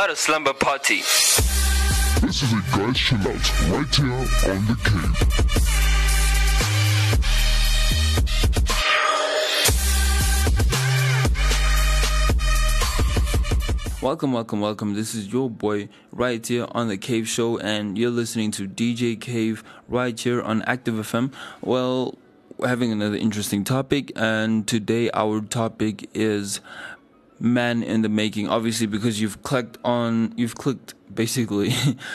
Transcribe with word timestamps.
not 0.00 0.08
a 0.08 0.16
slumber 0.16 0.54
party. 0.54 1.00
This 2.22 2.42
is 2.42 2.54
a 2.54 2.62
guys 2.74 2.96
chill 2.96 3.18
out 3.18 3.26
right 3.68 3.94
here 3.94 4.14
on 4.50 4.64
the 4.64 4.76
cave. 4.82 5.16
Welcome, 14.00 14.32
welcome, 14.32 14.62
welcome. 14.62 14.94
This 14.94 15.14
is 15.14 15.30
your 15.30 15.50
boy 15.50 15.90
right 16.12 16.46
here 16.46 16.66
on 16.70 16.88
the 16.88 16.96
Cave 16.96 17.28
Show, 17.28 17.58
and 17.58 17.98
you're 17.98 18.08
listening 18.08 18.52
to 18.52 18.66
DJ 18.66 19.20
Cave 19.20 19.62
right 19.86 20.18
here 20.18 20.40
on 20.40 20.62
Active 20.62 20.94
FM. 20.94 21.30
Well, 21.60 22.16
we're 22.56 22.68
having 22.68 22.90
another 22.90 23.16
interesting 23.16 23.64
topic, 23.64 24.12
and 24.16 24.66
today 24.66 25.10
our 25.12 25.42
topic 25.42 26.08
is 26.14 26.62
man 27.40 27.82
in 27.82 28.02
the 28.02 28.08
making. 28.08 28.48
Obviously, 28.48 28.86
because 28.86 29.20
you've 29.20 29.42
clicked 29.42 29.78
on, 29.84 30.32
you've 30.36 30.54
clicked 30.54 30.94
basically 31.12 31.72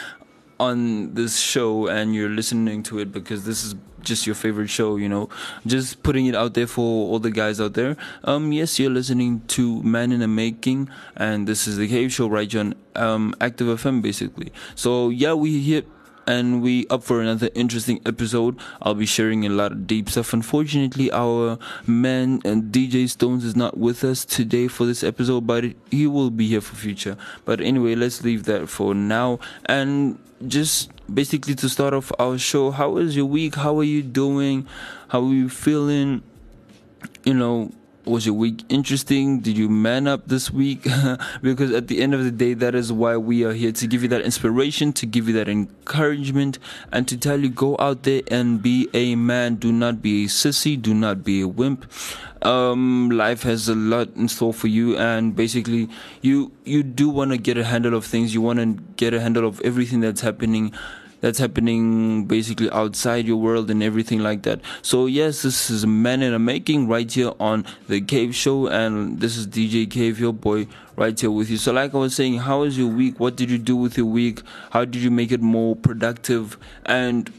on 0.60 1.14
this 1.14 1.40
show, 1.40 1.88
and 1.88 2.16
you're 2.16 2.30
listening 2.30 2.84
to 2.84 3.00
it 3.00 3.12
because 3.12 3.46
this 3.46 3.64
is 3.64 3.76
just 4.06 4.26
your 4.26 4.36
favorite 4.36 4.70
show, 4.70 4.96
you 4.96 5.10
know, 5.10 5.28
just 5.66 6.04
putting 6.04 6.28
it 6.28 6.36
out 6.36 6.54
there 6.54 6.68
for 6.68 7.10
all 7.10 7.20
the 7.20 7.32
guys 7.32 7.60
out 7.60 7.74
there. 7.74 7.98
Um, 8.24 8.52
yes, 8.52 8.80
you're 8.80 8.92
listening 8.92 9.42
to 9.48 9.82
Man 9.84 10.12
in 10.12 10.20
the 10.20 10.28
Making, 10.28 10.90
and 11.16 11.48
this 11.48 11.68
is 11.68 11.78
the 11.78 11.88
Cave 11.88 12.14
Show 12.14 12.28
right 12.28 12.54
on 12.56 12.76
um, 12.96 13.36
Active 13.42 13.68
FM, 13.68 14.02
basically. 14.02 14.54
So 14.76 15.10
yeah, 15.10 15.34
we 15.34 15.62
hit 15.62 15.88
and 16.28 16.62
we 16.62 16.88
up 16.88 17.04
for 17.04 17.22
another 17.22 17.50
interesting 17.56 18.02
episode. 18.06 18.58
I'll 18.82 18.96
be 18.96 19.06
sharing 19.06 19.46
a 19.46 19.50
lot 19.50 19.72
of 19.72 19.88
deep 19.88 20.10
stuff. 20.10 20.34
Unfortunately, 20.34 21.12
our 21.12 21.58
man 21.86 22.42
uh, 22.46 22.50
and 22.50 22.72
DJ 22.72 23.10
Stones 23.10 23.44
is 23.44 23.56
not 23.56 23.78
with 23.78 24.04
us 24.04 24.26
today 24.26 24.68
for 24.68 24.86
this 24.86 25.04
episode, 25.04 25.48
but 25.48 25.66
he 25.92 26.08
will 26.08 26.30
be 26.30 26.48
here 26.48 26.62
for 26.62 26.76
future. 26.76 27.18
But 27.46 27.62
anyway, 27.62 27.96
let's 27.96 28.24
leave 28.24 28.46
that 28.46 28.70
for 28.70 28.94
now 28.94 29.40
and 29.66 30.20
just 30.48 30.92
basically 31.14 31.56
to 31.56 31.70
start 31.70 31.94
off 31.94 32.12
our 32.20 32.38
show. 32.38 32.72
How 32.72 32.98
is 32.98 33.16
your 33.16 33.26
week? 33.26 33.56
How 33.56 33.78
are 33.80 33.84
you 33.84 34.02
doing? 34.02 34.68
How 35.10 35.22
are 35.22 35.34
you 35.34 35.50
feeling? 35.50 36.24
You 37.24 37.34
know, 37.36 37.72
was 38.06 38.26
your 38.26 38.36
week 38.36 38.64
interesting? 38.70 39.40
Did 39.40 39.58
you 39.58 39.70
man 39.70 40.08
up 40.08 40.28
this 40.28 40.52
week? 40.52 40.88
because 41.42 41.72
at 41.72 41.88
the 41.88 42.02
end 42.02 42.14
of 42.14 42.24
the 42.24 42.32
day, 42.32 42.54
that 42.54 42.76
is 42.76 42.92
why 42.92 43.18
we 43.18 43.44
are 43.44 43.54
here 43.54 43.72
to 43.72 43.88
give 43.88 44.04
you 44.04 44.10
that 44.10 44.22
inspiration, 44.22 44.94
to 44.94 45.06
give 45.06 45.28
you 45.28 45.34
that 45.36 45.50
encouragement, 45.50 46.60
and 46.92 47.08
to 47.08 47.18
tell 47.18 47.40
you 47.40 47.50
go 47.50 47.76
out 47.80 48.04
there 48.04 48.22
and 48.30 48.62
be 48.62 48.90
a 48.94 49.16
man. 49.16 49.56
Do 49.56 49.72
not 49.72 50.02
be 50.02 50.26
a 50.26 50.28
sissy. 50.28 50.82
Do 50.82 50.94
not 50.94 51.24
be 51.24 51.42
a 51.42 51.48
wimp. 51.48 51.92
Um, 52.42 53.10
life 53.10 53.44
has 53.44 53.68
a 53.68 53.76
lot 53.76 54.10
in 54.16 54.28
store 54.28 54.54
for 54.54 54.68
you, 54.68 54.96
and 54.98 55.36
basically, 55.36 55.90
you 56.22 56.52
you 56.64 56.84
do 56.84 57.10
want 57.10 57.32
to 57.32 57.38
get 57.38 57.58
a 57.58 57.64
handle 57.64 57.96
of 57.96 58.06
things. 58.06 58.34
You 58.34 58.42
want 58.42 58.60
to 58.60 58.84
get 58.98 59.14
a 59.14 59.20
handle 59.20 59.48
of 59.48 59.62
everything 59.62 60.02
that's 60.02 60.22
happening 60.22 60.74
that's 61.26 61.40
happening 61.40 62.26
basically 62.26 62.70
outside 62.70 63.26
your 63.26 63.38
world 63.38 63.72
and 63.72 63.82
everything 63.82 64.20
like 64.20 64.44
that. 64.44 64.62
So 64.84 65.08
yes, 65.08 65.42
this 65.42 65.72
is 65.72 65.84
a 65.84 65.88
Man 65.88 66.22
in 66.22 66.34
the 66.34 66.38
Making 66.38 66.88
right 66.88 67.12
here 67.12 67.32
on 67.40 67.66
the 67.88 68.00
Cave 68.00 68.36
Show, 68.36 68.68
and 68.68 69.20
this 69.20 69.36
is 69.36 69.48
DJ 69.48 69.90
Cave, 69.90 70.20
your 70.20 70.34
boy, 70.34 70.68
right 70.96 71.20
here 71.20 71.32
with 71.32 71.50
you. 71.50 71.58
So 71.58 71.74
like 71.74 71.96
I 71.96 71.98
was 71.98 72.16
saying, 72.16 72.38
how 72.38 72.60
was 72.60 72.78
your 72.78 72.90
week? 72.90 73.20
What 73.20 73.36
did 73.36 73.50
you 73.50 73.58
do 73.58 73.76
with 73.76 73.98
your 73.98 74.06
week? 74.06 74.44
How 74.70 74.86
did 74.86 75.02
you 75.02 75.10
make 75.10 75.32
it 75.32 75.42
more 75.42 75.76
productive? 75.76 76.60
And 76.86 77.34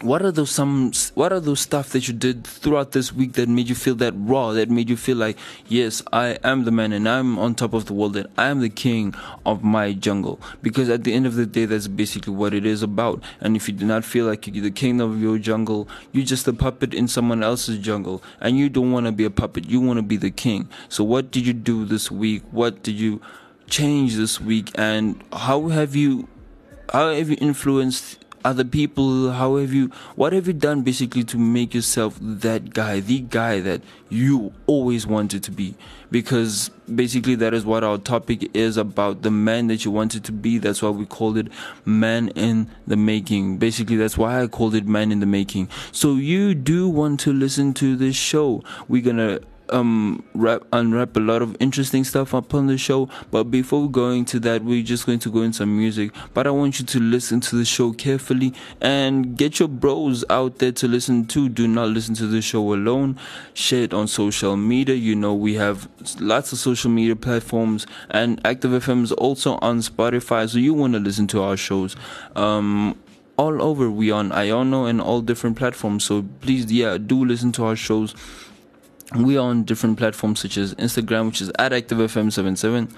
what 0.00 0.22
are 0.22 0.32
those 0.32 0.50
some 0.50 0.92
what 1.14 1.32
are 1.32 1.40
those 1.40 1.60
stuff 1.60 1.90
that 1.90 2.08
you 2.08 2.14
did 2.14 2.44
throughout 2.44 2.92
this 2.92 3.12
week 3.12 3.34
that 3.34 3.48
made 3.48 3.68
you 3.68 3.74
feel 3.74 3.94
that 3.94 4.12
raw 4.16 4.52
that 4.52 4.68
made 4.68 4.90
you 4.90 4.96
feel 4.96 5.16
like 5.16 5.38
yes 5.68 6.02
i 6.12 6.36
am 6.42 6.64
the 6.64 6.70
man 6.70 6.92
and 6.92 7.08
i'm 7.08 7.38
on 7.38 7.54
top 7.54 7.72
of 7.72 7.86
the 7.86 7.92
world 7.92 8.16
and 8.16 8.26
i 8.36 8.48
am 8.48 8.60
the 8.60 8.68
king 8.68 9.14
of 9.46 9.62
my 9.62 9.92
jungle? 9.92 10.40
Because 10.62 10.88
at 10.88 11.04
the 11.04 11.12
end 11.12 11.26
of 11.26 11.34
the 11.34 11.46
day 11.46 11.64
that's 11.64 11.88
basically 11.88 12.34
what 12.34 12.54
it 12.54 12.66
is 12.66 12.82
about. 12.82 13.22
And 13.40 13.56
if 13.56 13.68
you 13.68 13.74
do 13.74 13.86
not 13.86 14.04
feel 14.04 14.26
like 14.26 14.46
you're 14.46 14.62
the 14.62 14.70
king 14.70 15.00
of 15.00 15.20
your 15.20 15.38
jungle 15.38 15.88
you're 16.12 16.24
just 16.24 16.46
a 16.48 16.52
puppet 16.52 16.94
in 16.94 17.08
someone 17.08 17.42
else's 17.42 17.78
jungle. 17.78 18.22
And 18.40 18.56
you 18.58 18.68
don't 18.68 18.92
want 18.92 19.06
to 19.06 19.12
be 19.12 19.24
a 19.24 19.30
puppet 19.30 19.68
you 19.68 19.80
want 19.80 19.98
to 19.98 20.02
be 20.02 20.16
the 20.16 20.30
king. 20.30 20.68
So 20.88 21.04
what 21.04 21.30
did 21.30 21.46
you 21.46 21.52
do 21.52 21.84
this 21.84 22.10
week? 22.10 22.42
What 22.50 22.82
did 22.82 22.94
you 22.94 23.20
change 23.68 24.16
this 24.16 24.40
week? 24.40 24.70
And 24.74 25.22
how 25.32 25.68
have 25.68 25.96
you 25.96 26.28
how 26.92 27.10
have 27.10 27.30
you 27.30 27.36
influenced 27.40 28.23
other 28.44 28.64
people 28.64 29.30
how 29.32 29.56
have 29.56 29.72
you 29.72 29.90
what 30.16 30.32
have 30.32 30.46
you 30.46 30.52
done 30.52 30.82
basically 30.82 31.24
to 31.24 31.38
make 31.38 31.74
yourself 31.74 32.18
that 32.20 32.74
guy 32.74 33.00
the 33.00 33.20
guy 33.20 33.60
that 33.60 33.80
you 34.14 34.52
always 34.66 35.06
wanted 35.06 35.42
to 35.42 35.50
be? 35.50 35.74
Because 36.10 36.70
basically 36.92 37.34
that 37.36 37.52
is 37.52 37.64
what 37.64 37.82
our 37.82 37.98
topic 37.98 38.48
is 38.54 38.76
about 38.76 39.22
the 39.22 39.30
man 39.30 39.66
that 39.66 39.84
you 39.84 39.90
wanted 39.90 40.24
to 40.24 40.32
be. 40.32 40.58
That's 40.58 40.82
why 40.82 40.90
we 40.90 41.04
called 41.04 41.36
it 41.36 41.48
man 41.84 42.28
in 42.28 42.70
the 42.86 42.96
making. 42.96 43.58
Basically 43.58 43.96
that's 43.96 44.16
why 44.16 44.40
i 44.40 44.46
called 44.46 44.74
it 44.74 44.86
man 44.86 45.10
in 45.10 45.18
the 45.18 45.26
making. 45.26 45.68
So 45.90 46.14
you 46.14 46.54
do 46.54 46.88
want 46.88 47.20
to 47.20 47.32
listen 47.32 47.74
to 47.74 47.96
this 47.96 48.14
show. 48.14 48.62
We're 48.88 49.02
gonna 49.02 49.40
um 49.70 50.22
wrap 50.34 50.62
unwrap 50.72 51.16
a 51.16 51.20
lot 51.20 51.42
of 51.42 51.56
interesting 51.60 52.04
stuff 52.04 52.34
up 52.34 52.52
on 52.54 52.66
the 52.66 52.78
show. 52.78 53.08
But 53.30 53.44
before 53.44 53.90
going 53.90 54.24
to 54.26 54.40
that 54.40 54.64
we're 54.64 54.82
just 54.82 55.06
going 55.06 55.18
to 55.20 55.30
go 55.30 55.42
into 55.42 55.58
some 55.58 55.76
music. 55.76 56.12
But 56.32 56.46
i 56.46 56.50
want 56.50 56.78
you 56.78 56.86
to 56.86 57.00
listen 57.00 57.40
to 57.40 57.56
the 57.56 57.64
show 57.64 57.92
carefully 57.92 58.52
and 58.80 59.36
get 59.36 59.58
your 59.58 59.68
bros 59.68 60.24
out 60.30 60.58
there 60.58 60.72
to 60.72 60.88
listen 60.88 61.26
to. 61.26 61.48
Do 61.48 61.66
not 61.68 61.88
listen 61.88 62.14
to 62.16 62.26
the 62.26 62.42
show 62.42 62.74
alone. 62.74 63.18
Share 63.54 63.84
it 63.84 63.94
on 63.94 64.08
social 64.08 64.56
media. 64.56 64.94
You 64.94 65.14
know 65.14 65.34
we 65.34 65.54
have 65.54 65.88
lots 66.20 66.52
of 66.52 66.58
social 66.58 66.90
media 66.90 67.16
platforms 67.16 67.86
and 68.10 68.40
active 68.44 68.70
fm 68.70 69.02
is 69.02 69.12
also 69.12 69.58
on 69.62 69.78
spotify 69.78 70.48
so 70.48 70.58
you 70.58 70.74
want 70.74 70.92
to 70.92 70.98
listen 70.98 71.26
to 71.28 71.42
our 71.42 71.56
shows. 71.56 71.96
Um 72.36 72.96
all 73.36 73.60
over 73.62 73.90
we 73.90 74.10
on 74.10 74.30
iono 74.30 74.88
and 74.88 75.00
all 75.00 75.20
different 75.20 75.56
platforms. 75.56 76.04
So 76.04 76.24
please 76.40 76.70
yeah 76.70 76.98
do 76.98 77.24
listen 77.24 77.52
to 77.52 77.64
our 77.64 77.76
shows 77.76 78.14
we 79.16 79.36
are 79.36 79.48
on 79.48 79.64
different 79.64 79.98
platforms 79.98 80.38
such 80.40 80.56
as 80.56 80.74
Instagram, 80.74 81.26
which 81.26 81.40
is 81.40 81.50
at 81.58 81.72
ActiveFM77. 81.72 82.92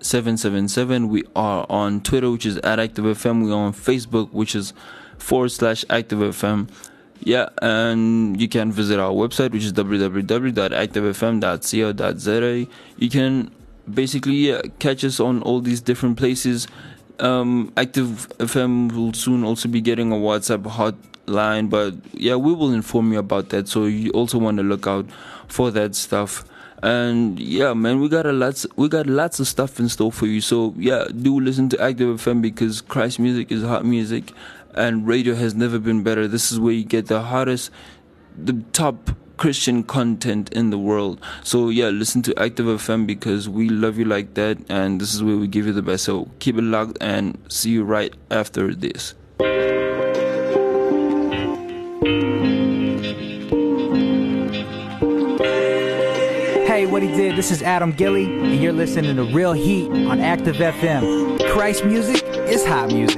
777. 0.00 1.08
We 1.08 1.24
are 1.36 1.66
on 1.68 2.00
Twitter, 2.00 2.30
which 2.30 2.46
is 2.46 2.56
at 2.58 2.78
ActiveFM. 2.78 3.44
We 3.44 3.50
are 3.52 3.56
on 3.56 3.72
Facebook, 3.72 4.32
which 4.32 4.54
is 4.54 4.72
forward 5.18 5.50
slash 5.50 5.84
ActiveFM. 5.84 6.68
Yeah, 7.20 7.50
and 7.60 8.40
you 8.40 8.48
can 8.48 8.72
visit 8.72 8.98
our 8.98 9.12
website, 9.12 9.52
which 9.52 9.64
is 9.64 9.72
www.activefm.co.za. 9.72 12.66
You 12.96 13.10
can 13.10 13.50
basically 13.92 14.34
yeah, 14.34 14.62
catch 14.80 15.04
us 15.04 15.20
on 15.20 15.42
all 15.42 15.60
these 15.60 15.80
different 15.80 16.18
places. 16.18 16.66
Um, 17.20 17.72
Active 17.76 18.28
FM 18.38 18.90
will 18.92 19.12
soon 19.12 19.44
also 19.44 19.68
be 19.68 19.80
getting 19.80 20.10
a 20.10 20.16
WhatsApp 20.16 20.66
hotline, 21.26 21.70
but 21.70 21.94
yeah, 22.12 22.36
we 22.36 22.52
will 22.52 22.72
inform 22.72 23.12
you 23.12 23.18
about 23.18 23.50
that. 23.50 23.68
So 23.68 23.86
you 23.86 24.10
also 24.10 24.38
want 24.38 24.56
to 24.58 24.62
look 24.62 24.86
out 24.86 25.06
for 25.48 25.70
that 25.70 25.94
stuff. 25.94 26.44
And 26.82 27.38
yeah, 27.38 27.74
man, 27.74 28.00
we 28.00 28.08
got 28.08 28.26
a 28.26 28.32
lots 28.32 28.66
we 28.74 28.88
got 28.88 29.06
lots 29.06 29.38
of 29.38 29.46
stuff 29.46 29.78
in 29.78 29.88
store 29.88 30.10
for 30.10 30.26
you. 30.26 30.40
So 30.40 30.74
yeah, 30.76 31.06
do 31.20 31.38
listen 31.38 31.68
to 31.70 31.80
Active 31.80 32.20
FM 32.20 32.42
because 32.42 32.80
Christ 32.80 33.20
music 33.20 33.52
is 33.52 33.62
hot 33.62 33.84
music 33.84 34.32
and 34.74 35.06
radio 35.06 35.34
has 35.34 35.54
never 35.54 35.78
been 35.78 36.02
better. 36.02 36.26
This 36.26 36.50
is 36.50 36.58
where 36.58 36.72
you 36.72 36.84
get 36.84 37.06
the 37.06 37.22
hottest 37.22 37.70
the 38.36 38.64
top 38.72 39.10
Christian 39.36 39.82
content 39.82 40.52
in 40.52 40.70
the 40.70 40.78
world. 40.78 41.20
So 41.44 41.68
yeah, 41.68 41.88
listen 41.88 42.22
to 42.22 42.38
Active 42.38 42.66
FM 42.66 43.06
because 43.06 43.48
we 43.48 43.68
love 43.68 43.98
you 43.98 44.04
like 44.04 44.34
that 44.34 44.58
and 44.68 45.00
this 45.00 45.14
is 45.14 45.22
where 45.22 45.36
we 45.36 45.46
give 45.46 45.66
you 45.66 45.72
the 45.72 45.82
best. 45.82 46.04
So 46.04 46.30
keep 46.40 46.56
it 46.56 46.62
locked 46.62 46.98
and 47.00 47.38
see 47.48 47.70
you 47.70 47.84
right 47.84 48.12
after 48.30 48.74
this. 48.74 49.14
What 56.92 57.02
he 57.02 57.08
did, 57.08 57.36
this 57.36 57.50
is 57.50 57.62
Adam 57.62 57.90
Gilly, 57.90 58.26
and 58.26 58.62
you're 58.62 58.70
listening 58.70 59.16
to 59.16 59.24
Real 59.24 59.54
Heat 59.54 59.90
on 59.90 60.20
Active 60.20 60.56
FM. 60.56 61.50
Christ 61.50 61.86
music 61.86 62.22
is 62.50 62.66
hot 62.66 62.92
music. 62.92 63.16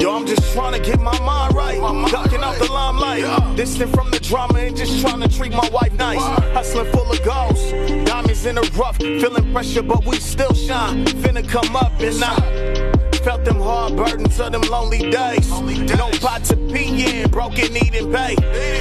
Yo, 0.00 0.16
I'm 0.16 0.24
just 0.24 0.52
trying 0.52 0.80
to 0.80 0.88
get 0.88 1.00
my 1.00 1.18
mind 1.18 1.56
right. 1.56 1.80
Ducking 2.12 2.44
out 2.44 2.56
the 2.60 2.70
limelight. 2.70 3.56
Distant 3.56 3.92
from 3.92 4.12
the 4.12 4.20
drama 4.20 4.60
and 4.60 4.76
just 4.76 5.00
trying 5.00 5.20
to 5.20 5.28
treat 5.28 5.50
my 5.50 5.68
wife 5.70 5.92
nice. 5.94 6.22
Hustling 6.54 6.92
full 6.92 7.10
of 7.10 7.24
goals. 7.24 7.72
Diamonds 8.06 8.46
in 8.46 8.54
the 8.54 8.70
rough. 8.78 8.98
Feeling 8.98 9.52
pressure, 9.52 9.82
but 9.82 10.04
we 10.06 10.20
still 10.20 10.54
shine. 10.54 11.04
Finna 11.06 11.46
come 11.48 11.74
up 11.74 11.98
and 11.98 12.22
I 12.22 12.89
felt 13.16 13.44
them 13.44 13.60
hard 13.60 13.96
burdens 13.96 14.40
of 14.40 14.52
them 14.52 14.62
lonely 14.62 15.10
days. 15.10 15.48
No 15.96 16.10
pot 16.20 16.44
to 16.44 16.56
pee 16.56 17.20
in, 17.20 17.30
broken 17.30 17.76
eating 17.76 18.12
pay. 18.12 18.36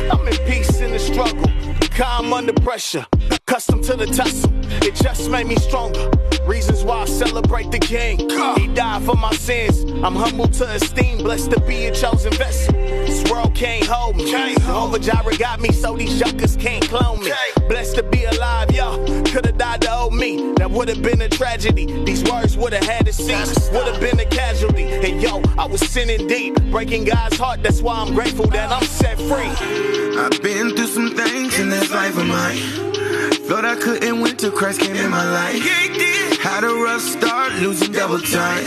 I'm 0.10 0.28
in 0.28 0.38
peace 0.48 0.80
in 0.80 0.92
the 0.92 1.00
struggle, 1.00 1.52
calm 1.92 2.34
under 2.34 2.54
pressure, 2.54 3.06
accustomed 3.32 3.84
to 3.86 3.96
the 3.96 4.06
tussle. 4.08 4.52
it 4.84 4.96
just 4.96 5.30
made 5.30 5.48
me 5.48 5.56
stronger. 5.56 6.12
Reasons 6.46 6.84
why 6.84 7.02
I 7.02 7.06
celebrate 7.06 7.72
the 7.72 7.80
king. 7.80 8.30
He 8.58 8.68
died 8.74 9.04
for 9.04 9.16
my 9.16 9.34
sins. 9.34 9.84
I'm 10.04 10.16
humble 10.16 10.48
to 10.48 10.70
esteem, 10.70 11.20
blessed 11.20 11.52
to 11.52 11.60
be 11.62 11.86
a 11.86 11.94
chosen 11.94 12.34
vessel. 12.34 12.74
This 13.10 13.32
world 13.32 13.56
can't 13.56 13.84
hold 13.86 14.18
me. 14.18 14.30
Jehovah 14.30 15.00
Jireh 15.00 15.36
got 15.40 15.60
me, 15.60 15.72
so 15.72 15.98
these 15.98 16.22
yuckers 16.22 16.60
can't 16.60 16.88
clone 16.88 17.24
me. 17.24 17.32
Blessed 17.68 17.96
to 17.96 18.04
be 18.04 18.26
alive, 18.26 18.70
yo. 18.70 19.04
Could've 19.24 19.58
died 19.58 19.82
to 19.82 19.92
old 19.92 20.14
me. 20.14 20.54
That 20.58 20.70
would've 20.70 21.02
been 21.02 21.20
a 21.22 21.28
tragedy. 21.28 21.88
These 22.04 22.24
words 22.30 22.56
would've 22.56 22.84
had 22.84 23.08
to 23.08 23.14
cease. 23.14 23.68
Would've 23.72 24.00
been 24.00 24.20
a 24.20 24.26
casualty. 24.26 24.84
And 24.84 25.20
yo, 25.24 25.42
I 25.58 25.66
was 25.66 25.82
sinning 25.82 26.28
deep, 26.28 26.62
breaking 26.70 27.06
God's 27.06 27.40
heart. 27.40 27.64
That's 27.64 27.82
why 27.82 27.96
I'm 27.96 28.14
grateful 28.14 28.46
that 28.50 28.72
I'm 28.72 28.84
set 28.84 29.18
free. 29.18 29.50
I've 30.16 30.40
been 30.44 30.76
through 30.76 30.86
some 30.86 31.16
things 31.16 31.58
in 31.58 31.70
this 31.70 31.90
life 31.90 32.16
of 32.16 32.28
mine. 32.28 32.99
Thought 33.50 33.66
I 33.66 33.76
couldn't 33.78 34.22
win 34.22 34.38
till 34.38 34.52
Christ 34.52 34.80
came 34.80 34.96
in 34.96 35.10
my 35.10 35.26
life. 35.26 35.60
Had 36.38 36.64
a 36.64 36.68
rough 36.68 37.02
start, 37.02 37.52
losing 37.54 37.92
double 37.92 38.20
time. 38.20 38.64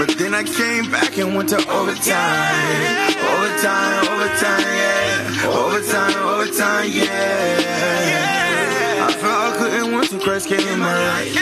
But 0.00 0.18
then 0.18 0.34
I 0.34 0.42
came 0.42 0.90
back 0.90 1.16
and 1.16 1.36
went 1.36 1.50
to 1.50 1.58
overtime. 1.70 3.14
Overtime, 3.22 4.08
overtime, 4.10 4.66
yeah. 4.66 5.46
Overtime, 5.46 6.16
overtime, 6.26 6.90
yeah. 6.90 7.86
I 9.06 9.12
thought 9.12 9.54
I 9.54 9.58
couldn't 9.58 9.94
win 9.94 10.08
till 10.08 10.18
Christ 10.18 10.48
came 10.48 10.58
in 10.58 10.80
my 10.80 10.92
life. 10.92 11.36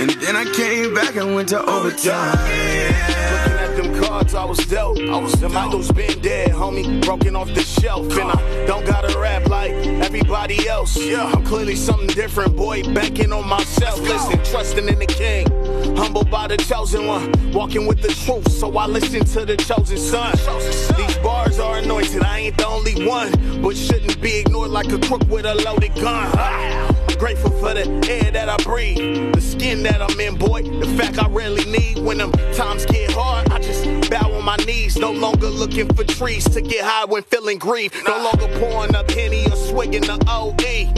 And 0.00 0.10
then 0.10 0.34
I 0.34 0.46
came 0.52 0.94
back 0.94 1.14
and 1.14 1.32
went 1.32 1.50
to 1.50 1.64
overtime. 1.64 3.55
Them 3.76 4.02
cards 4.02 4.34
I 4.34 4.44
was 4.44 4.58
dealt. 4.66 4.98
I 4.98 5.18
was 5.20 5.32
them 5.34 5.54
idols 5.54 5.92
been 5.92 6.18
dead, 6.22 6.50
homie, 6.50 7.04
broken 7.04 7.36
off 7.36 7.48
the 7.48 7.60
shelf. 7.60 8.10
And 8.16 8.30
I 8.32 8.66
don't 8.66 8.86
gotta 8.86 9.18
rap 9.18 9.48
like 9.48 9.72
everybody 9.72 10.66
else. 10.66 10.96
Yeah, 10.96 11.24
I'm 11.24 11.44
clearly 11.44 11.76
something 11.76 12.08
different, 12.08 12.56
boy. 12.56 12.82
Banking 12.94 13.32
on 13.34 13.46
myself. 13.46 14.00
Listen, 14.00 14.42
trusting 14.44 14.88
in 14.88 14.98
the 14.98 15.06
king. 15.06 15.46
Humbled 15.94 16.30
by 16.30 16.46
the 16.46 16.56
chosen 16.56 17.06
one, 17.06 17.52
walking 17.52 17.86
with 17.86 18.00
the 18.00 18.08
truth. 18.08 18.50
So 18.50 18.76
I 18.78 18.86
listen 18.86 19.24
to 19.24 19.44
the 19.44 19.56
chosen 19.56 19.98
son. 19.98 20.32
These 20.96 21.18
bars 21.18 21.58
are 21.58 21.78
anointed, 21.78 22.22
I 22.22 22.38
ain't 22.38 22.56
the 22.56 22.66
only 22.66 23.06
one. 23.06 23.30
But 23.62 23.76
shouldn't 23.76 24.20
be 24.22 24.38
ignored 24.38 24.70
like 24.70 24.90
a 24.90 24.98
crook 24.98 25.22
with 25.28 25.44
a 25.44 25.54
loaded 25.54 25.94
gun. 25.96 26.30
Ah, 26.34 26.94
I'm 27.08 27.18
grateful 27.18 27.50
for 27.50 27.74
the 27.74 27.86
air 28.10 28.30
that 28.30 28.48
I 28.48 28.56
breathe, 28.62 29.34
the 29.34 29.40
skin 29.40 29.82
that 29.82 30.00
I'm 30.00 30.18
in, 30.18 30.36
boy. 30.36 30.62
The 30.62 30.86
fact 30.96 31.18
I 31.18 31.28
really 31.28 31.64
need 31.70 31.98
when 31.98 32.18
them 32.18 32.32
times 32.54 32.86
get 32.86 33.10
hard. 33.12 33.50
I 33.50 33.58
just 33.66 34.10
bow 34.10 34.32
on 34.32 34.44
my 34.44 34.56
knees, 34.66 34.96
no 34.96 35.10
longer 35.10 35.48
looking 35.48 35.88
for 35.94 36.04
trees 36.04 36.44
to 36.50 36.60
get 36.60 36.84
high 36.84 37.04
when 37.04 37.22
feeling 37.24 37.58
grief. 37.58 37.92
No 38.06 38.16
longer 38.22 38.48
pouring 38.58 38.94
up 38.94 39.10
Henny 39.10 39.44
or 39.46 39.56
swigging 39.56 40.02
the 40.02 40.22
OE. 40.28 40.54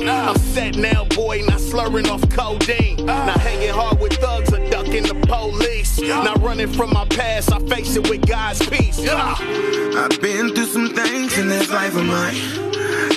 I'm 0.08 0.36
set 0.36 0.76
now, 0.76 1.04
boy, 1.04 1.42
not 1.46 1.60
slurring 1.60 2.08
off 2.08 2.28
codeine. 2.30 3.06
Not 3.06 3.40
hanging 3.40 3.70
hard 3.70 3.98
with 4.00 4.12
thugs 4.14 4.52
or 4.52 4.58
ducking 4.70 5.04
the 5.04 5.14
police. 5.26 5.98
Not 6.00 6.40
running 6.42 6.68
from 6.68 6.90
my 6.92 7.06
past, 7.06 7.52
I 7.52 7.58
face 7.66 7.96
it 7.96 8.08
with 8.08 8.26
God's 8.26 8.66
peace. 8.68 8.98
I've 9.08 10.20
been 10.20 10.54
through 10.54 10.66
some 10.66 10.94
things 10.94 11.38
in 11.38 11.48
this 11.48 11.70
life 11.70 11.96
of 11.96 12.04
mine. 12.04 12.34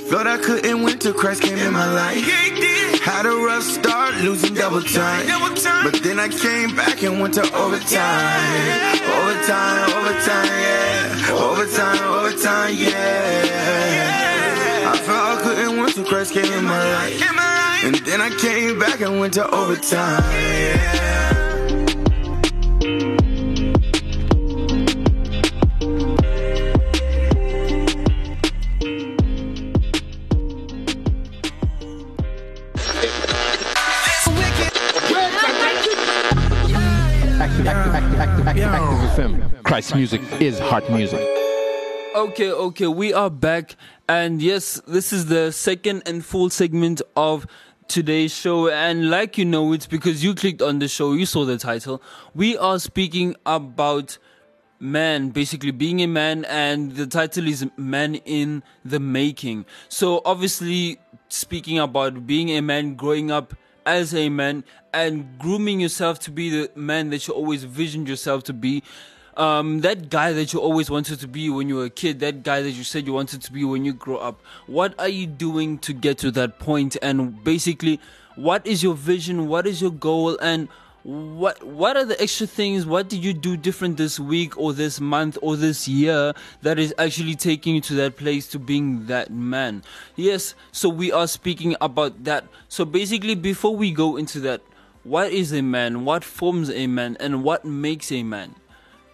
Thought 0.10 0.28
I 0.28 0.38
couldn't 0.38 0.84
win 0.84 1.00
till 1.00 1.14
Christ 1.14 1.42
came 1.44 1.58
in 1.58 1.74
my 1.74 1.92
life. 1.94 2.18
Had 3.02 3.26
a 3.26 3.30
rough 3.32 3.64
start, 3.64 4.16
losing 4.22 4.54
double 4.54 4.82
time. 4.82 5.26
But 5.84 6.04
then 6.04 6.20
I 6.20 6.28
came 6.28 6.76
back 6.76 7.02
and 7.04 7.20
went 7.22 7.34
to 7.36 7.42
overtime. 7.56 9.00
Overtime, 9.02 9.41
overtime, 9.42 9.90
overtime, 9.98 10.46
yeah. 10.46 11.32
Overtime, 11.32 12.04
overtime, 12.14 12.76
yeah. 12.78 14.12
I 14.94 14.98
thought 14.98 15.38
I 15.38 15.42
couldn't 15.42 15.78
win 15.82 15.92
till 15.92 16.06
Christ 16.06 16.34
came 16.34 16.46
in 16.46 16.64
my 16.64 16.94
life. 16.94 17.22
And 17.84 17.96
then 18.06 18.22
I 18.22 18.30
came 18.38 18.78
back 18.78 19.02
and 19.02 19.20
went 19.20 19.34
to 19.36 19.50
overtime. 19.50 20.22
Yeah. 20.32 21.41
FM. 39.12 39.64
Christ 39.64 39.94
music 39.94 40.22
is 40.40 40.58
heart 40.58 40.90
music. 40.90 41.20
Okay, 42.16 42.50
okay, 42.50 42.88
we 42.88 43.14
are 43.14 43.30
back, 43.30 43.76
and 44.08 44.42
yes, 44.42 44.82
this 44.88 45.12
is 45.12 45.26
the 45.26 45.52
second 45.52 46.04
and 46.06 46.24
full 46.24 46.50
segment 46.50 47.02
of 47.18 47.46
today's 47.90 48.34
show. 48.34 48.70
And 48.70 49.10
like 49.10 49.38
you 49.38 49.44
know, 49.44 49.74
it's 49.74 49.86
because 49.86 50.24
you 50.24 50.34
clicked 50.34 50.62
on 50.62 50.80
the 50.80 50.88
show, 50.88 51.12
you 51.12 51.26
saw 51.26 51.44
the 51.44 51.58
title. 51.58 52.02
We 52.34 52.58
are 52.58 52.80
speaking 52.80 53.36
about 53.46 54.18
man, 54.80 55.32
basically 55.32 55.72
being 55.72 56.02
a 56.02 56.08
man, 56.08 56.46
and 56.46 56.94
the 56.94 57.06
title 57.06 57.48
is 57.48 57.66
Man 57.76 58.16
in 58.16 58.64
the 58.86 59.02
Making. 59.02 59.66
So, 59.90 60.22
obviously, 60.24 61.00
speaking 61.28 61.80
about 61.80 62.26
being 62.26 62.50
a 62.52 62.62
man, 62.62 62.96
growing 62.96 63.30
up 63.30 63.56
as 63.86 64.14
a 64.14 64.30
man, 64.30 64.64
and 64.94 65.38
grooming 65.40 65.80
yourself 65.80 66.20
to 66.20 66.32
be 66.32 66.50
the 66.50 66.72
man 66.76 67.10
that 67.10 67.28
you 67.28 67.34
always 67.34 67.64
visioned 67.64 68.08
yourself 68.08 68.44
to 68.44 68.54
be 68.54 68.84
um, 69.38 69.82
that 69.82 70.10
guy 70.10 70.34
that 70.34 70.54
you 70.54 70.60
always 70.60 70.90
wanted 70.90 71.20
to 71.20 71.28
be 71.28 71.50
when 71.50 71.70
you 71.70 71.76
were 71.76 71.86
a 71.86 71.90
kid, 71.90 72.20
that 72.20 72.44
guy 72.44 72.62
that 72.62 72.72
you 72.72 72.84
said 72.84 73.06
you 73.08 73.14
wanted 73.14 73.42
to 73.42 73.52
be 73.52 73.64
when 73.64 73.86
you 73.86 73.94
grow 73.94 74.18
up. 74.18 74.42
What 74.68 74.94
are 75.00 75.08
you 75.08 75.26
doing 75.26 75.78
to 75.80 75.94
get 75.94 76.18
to 76.20 76.32
that 76.32 76.60
point? 76.60 76.98
And 77.02 77.44
basically, 77.44 78.00
what 78.36 78.66
is 78.68 78.84
your 78.84 78.94
vision? 78.94 79.48
What 79.48 79.68
is 79.68 79.82
your 79.82 79.92
goal? 79.92 80.38
And 80.40 80.68
what 81.04 81.64
what 81.64 81.98
are 81.98 82.06
the 82.06 82.22
extra 82.22 82.46
things? 82.48 82.86
What 82.86 83.10
did 83.10 83.24
you 83.24 83.34
do 83.34 83.58
different 83.58 83.98
this 83.98 84.20
week 84.20 84.58
or 84.58 84.74
this 84.74 85.00
month 85.00 85.38
or 85.42 85.56
this 85.56 85.88
year 85.88 86.34
that 86.62 86.78
is 86.78 86.94
actually 86.98 87.36
taking 87.36 87.76
you 87.76 87.82
to 87.82 87.96
that 87.96 88.18
place 88.18 88.48
to 88.50 88.60
being 88.60 89.08
that 89.08 89.32
man? 89.32 89.84
Yes, 90.16 90.56
so 90.72 90.90
we 90.90 91.12
are 91.12 91.28
speaking 91.28 91.76
about 91.82 92.24
that. 92.26 92.46
So 92.70 92.86
basically, 92.86 93.36
before 93.36 93.76
we 93.76 93.92
go 93.92 94.18
into 94.18 94.40
that, 94.42 94.62
what 95.04 95.32
is 95.32 95.52
a 95.54 95.62
man? 95.62 96.06
What 96.06 96.24
forms 96.24 96.70
a 96.70 96.88
man? 96.88 97.18
And 97.20 97.44
what 97.44 97.66
makes 97.66 98.12
a 98.12 98.24
man? 98.24 98.56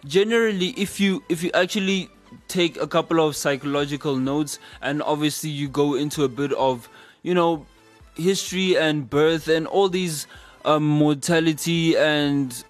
generally 0.06 0.68
if 0.76 1.00
you 1.00 1.22
if 1.28 1.42
you 1.42 1.50
actually 1.54 2.08
take 2.46 2.76
a 2.80 2.86
couple 2.86 3.26
of 3.26 3.34
psychological 3.34 4.16
notes 4.16 4.58
and 4.80 5.02
obviously 5.02 5.50
you 5.50 5.68
go 5.68 5.94
into 5.94 6.24
a 6.24 6.28
bit 6.28 6.52
of 6.52 6.88
you 7.22 7.34
know 7.34 7.66
history 8.14 8.76
and 8.76 9.08
birth 9.08 9.48
and 9.48 9.66
all 9.66 9.88
these 9.88 10.26
um, 10.64 10.84
mortality 10.86 11.96
and 11.96 12.64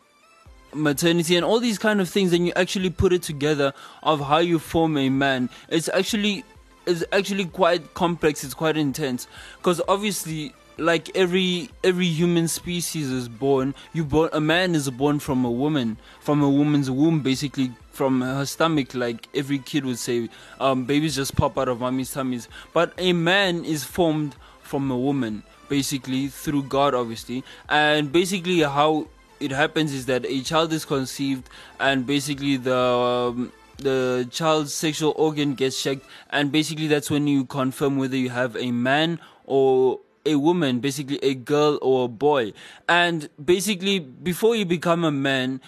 maternity 0.75 1.37
and 1.37 1.45
all 1.45 1.61
these 1.61 1.79
kind 1.79 2.01
of 2.01 2.09
things 2.09 2.33
and 2.33 2.47
you 2.47 2.53
actually 2.57 2.91
put 2.91 3.13
it 3.13 3.23
together 3.23 3.73
of 4.03 4.21
how 4.21 4.39
you 4.39 4.59
form 4.59 4.97
a 4.97 5.09
man. 5.09 5.49
It's 5.69 5.89
actually 5.89 6.45
it's 6.87 7.05
actually 7.13 7.45
quite 7.47 7.95
complex 7.95 8.45
it's 8.45 8.55
quite 8.55 8.77
intense. 8.77 9.27
Because 9.57 9.81
obviously 9.89 10.55
like 10.79 11.15
every 11.17 11.71
every 11.83 12.07
human 12.07 12.47
species 12.47 13.11
is 13.11 13.29
born 13.29 13.75
you 13.93 14.05
born 14.05 14.31
a 14.33 14.41
man 14.41 14.77
is 14.77 14.89
born 14.91 15.19
from 15.19 15.45
a 15.45 15.51
woman 15.51 15.97
from 16.21 16.41
a 16.41 16.49
woman's 16.49 16.89
womb 16.89 17.21
basically 17.21 17.73
from 17.91 18.21
her 18.21 18.47
stomach 18.47 18.95
like 18.95 19.29
every 19.35 19.59
kid 19.59 19.85
would 19.85 19.99
say 19.99 20.29
um, 20.61 20.85
babies 20.85 21.17
just 21.17 21.35
pop 21.35 21.59
out 21.59 21.69
of 21.69 21.81
mommy's 21.81 22.13
tummies. 22.13 22.49
But 22.73 22.93
a 22.97 23.13
man 23.13 23.65
is 23.65 23.83
formed 23.83 24.37
from 24.63 24.91
a 24.91 24.97
woman 24.97 25.43
basically 25.69 26.29
through 26.29 26.63
god 26.65 26.95
obviously 26.95 27.45
and 27.69 28.13
basically 28.13 28.61
how 28.61 29.07
it 29.41 29.51
happens 29.51 29.93
is 29.93 30.07
that 30.07 30.25
a 30.27 30.41
child 30.43 30.73
is 30.73 30.85
conceived 30.85 31.49
and 31.79 32.07
basically 32.07 32.57
the 32.57 32.77
um, 32.77 33.53
the 33.79 34.27
child's 34.33 34.75
sexual 34.75 35.13
organ 35.17 35.55
gets 35.55 35.81
checked 35.81 36.05
and 36.31 36.51
basically 36.51 36.89
that's 36.89 37.11
when 37.11 37.29
you 37.29 37.45
confirm 37.45 37.97
whether 37.97 38.17
you 38.17 38.31
have 38.31 38.57
a 38.57 38.73
man 38.73 39.21
or 39.47 40.01
a 40.29 40.37
woman, 40.37 40.81
basically 40.81 41.19
a 41.23 41.35
girl 41.35 41.79
or 41.81 42.05
a 42.05 42.09
boy. 42.09 42.53
And 42.89 43.29
basically, 43.43 43.99
before 43.99 44.55
you 44.55 44.67
become 44.67 45.05
a 45.05 45.11
man, 45.11 45.61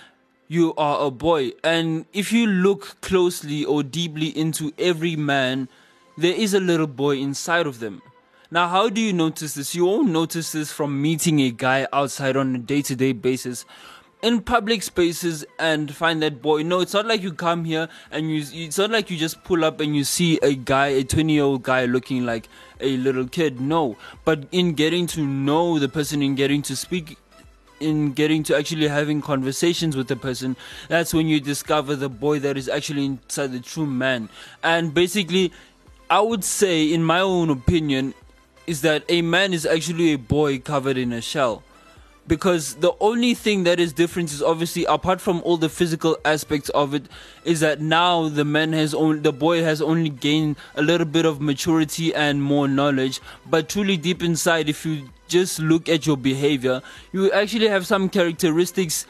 you 0.49 0.75
are 0.77 1.07
a 1.07 1.11
boy. 1.11 1.53
And 1.65 2.05
if 2.13 2.33
you 2.33 2.47
look 2.47 3.01
closely 3.01 3.65
or 3.65 3.83
deeply 3.83 4.29
into 4.29 4.73
every 4.79 5.17
man, 5.17 5.69
there 6.19 6.35
is 6.35 6.53
a 6.55 6.61
little 6.61 6.87
boy 6.87 7.17
inside 7.17 7.67
of 7.67 7.81
them. 7.81 8.03
Now, 8.53 8.67
how 8.67 8.89
do 8.89 9.01
you 9.01 9.13
notice 9.13 9.55
this? 9.55 9.77
You 9.77 9.85
won't 9.85 10.11
notice 10.11 10.51
this 10.51 10.73
from 10.73 11.01
meeting 11.01 11.41
a 11.41 11.53
guy 11.53 11.87
outside 11.93 12.37
on 12.37 12.53
a 12.57 12.59
day 12.59 12.83
to 12.83 12.97
day 12.97 13.13
basis 13.13 13.65
in 14.23 14.43
public 14.43 14.83
spaces 14.83 15.45
and 15.61 15.95
find 15.95 16.21
that 16.23 16.43
boy. 16.43 16.65
No, 16.65 16.81
it's 16.81 16.93
not 16.93 17.07
like 17.07 17.23
you 17.23 17.33
come 17.33 17.65
here 17.65 17.89
and 18.11 18.29
you. 18.29 18.45
It's 18.53 18.77
not 18.77 18.91
like 18.91 19.09
you 19.09 19.17
just 19.17 19.45
pull 19.45 19.65
up 19.65 19.79
and 19.79 19.95
you 19.95 20.03
see 20.03 20.41
a 20.43 20.55
guy, 20.55 20.89
a 20.89 21.05
twenty-year-old 21.05 21.63
guy, 21.63 21.85
looking 21.85 22.27
like 22.27 22.49
a 22.81 22.97
little 22.97 23.29
kid. 23.29 23.61
No, 23.61 23.97
but 24.25 24.49
in 24.51 24.73
getting 24.73 25.07
to 25.09 25.21
know 25.21 25.79
the 25.79 25.89
person, 25.89 26.21
in 26.21 26.35
getting 26.35 26.63
to 26.63 26.75
speak. 26.75 27.19
In 27.79 28.13
getting 28.13 28.43
to 28.43 28.55
actually 28.55 28.89
having 28.89 29.23
conversations 29.23 29.97
with 29.97 30.09
the 30.09 30.17
person, 30.17 30.55
that's 30.89 31.15
when 31.15 31.29
you 31.29 31.41
discover 31.41 31.97
the 31.97 32.11
boy 32.11 32.39
that 32.41 32.59
is 32.59 32.69
actually 32.69 33.07
inside 33.07 33.53
the 33.53 33.61
true 33.61 33.87
man. 33.87 34.29
And 34.63 34.93
basically, 34.93 35.51
I 36.11 36.21
would 36.21 36.45
say, 36.45 36.93
in 36.93 37.03
my 37.03 37.21
own 37.21 37.49
opinion, 37.49 38.13
is 38.67 38.83
that 38.83 39.05
a 39.09 39.23
man 39.23 39.53
is 39.53 39.67
actually 39.67 40.13
a 40.13 40.19
boy 40.19 40.59
covered 40.59 40.97
in 40.97 41.13
a 41.13 41.21
shell. 41.21 41.63
Because 42.27 42.75
the 42.77 42.93
only 43.01 43.35
thing 43.35 43.65
that 43.65 43.81
is 43.81 43.93
different 43.93 44.31
is 44.31 44.43
obviously 44.43 44.85
apart 44.85 45.21
from 45.21 45.43
all 45.45 45.57
the 45.57 45.69
physical 45.69 46.17
aspects 46.25 46.69
of 46.69 46.95
it 46.95 47.05
is 47.45 47.61
that 47.61 47.81
now 47.81 48.29
the 48.29 48.45
man 48.45 48.73
has 48.73 48.95
only 48.95 49.19
the 49.19 49.33
boy 49.33 49.65
has 49.65 49.83
only 49.83 50.11
gained 50.11 50.57
a 50.77 50.83
little 50.83 51.07
bit 51.07 51.25
of 51.25 51.41
maturity 51.41 52.15
and 52.15 52.41
more 52.41 52.69
knowledge. 52.69 53.21
But 53.49 53.69
truly 53.69 53.97
deep 53.97 54.23
inside 54.23 54.69
if 54.69 54.87
you 54.87 55.09
just 55.27 55.59
look 55.59 55.89
at 55.89 56.07
your 56.07 56.17
behavior 56.17 56.83
you 57.13 57.31
actually 57.31 57.69
have 57.69 57.87
some 57.87 58.09
characteristics 58.09 59.07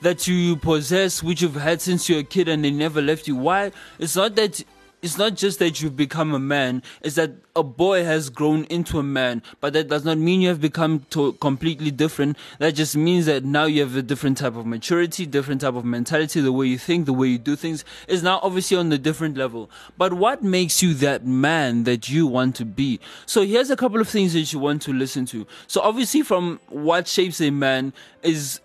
that 0.00 0.28
you 0.28 0.54
possess 0.56 1.22
which 1.22 1.42
you've 1.42 1.56
had 1.56 1.80
since 1.80 2.08
you're 2.08 2.20
a 2.20 2.24
kid 2.24 2.48
and 2.48 2.64
they 2.64 2.70
never 2.70 3.00
left 3.00 3.26
you. 3.26 3.36
Why? 3.36 3.72
It's 3.98 4.16
not 4.16 4.34
that 4.36 4.62
it's 5.04 5.18
not 5.18 5.34
just 5.34 5.58
that 5.58 5.82
you've 5.82 5.96
become 5.96 6.32
a 6.32 6.38
man, 6.38 6.82
it's 7.02 7.16
that 7.16 7.32
a 7.54 7.62
boy 7.62 8.04
has 8.04 8.30
grown 8.30 8.64
into 8.64 8.98
a 8.98 9.02
man. 9.02 9.42
But 9.60 9.74
that 9.74 9.88
does 9.88 10.02
not 10.02 10.16
mean 10.16 10.40
you 10.40 10.48
have 10.48 10.62
become 10.62 11.00
to- 11.10 11.34
completely 11.34 11.90
different. 11.90 12.38
That 12.58 12.74
just 12.74 12.96
means 12.96 13.26
that 13.26 13.44
now 13.44 13.66
you 13.66 13.82
have 13.82 13.94
a 13.96 14.02
different 14.02 14.38
type 14.38 14.56
of 14.56 14.64
maturity, 14.64 15.26
different 15.26 15.60
type 15.60 15.74
of 15.74 15.84
mentality, 15.84 16.40
the 16.40 16.52
way 16.52 16.68
you 16.68 16.78
think, 16.78 17.04
the 17.04 17.12
way 17.12 17.28
you 17.28 17.36
do 17.36 17.54
things 17.54 17.84
is 18.08 18.22
now 18.22 18.40
obviously 18.42 18.78
on 18.78 18.90
a 18.92 18.96
different 18.98 19.36
level. 19.36 19.70
But 19.98 20.14
what 20.14 20.42
makes 20.42 20.82
you 20.82 20.94
that 20.94 21.26
man 21.26 21.84
that 21.84 22.08
you 22.08 22.26
want 22.26 22.56
to 22.56 22.64
be? 22.64 22.98
So 23.26 23.44
here's 23.44 23.68
a 23.68 23.76
couple 23.76 24.00
of 24.00 24.08
things 24.08 24.32
that 24.32 24.54
you 24.54 24.58
want 24.58 24.80
to 24.82 24.92
listen 24.94 25.26
to. 25.26 25.46
So 25.66 25.82
obviously 25.82 26.22
from 26.22 26.60
what 26.68 27.08
shapes 27.08 27.42
a 27.42 27.50
man 27.50 27.92
is 28.22 28.60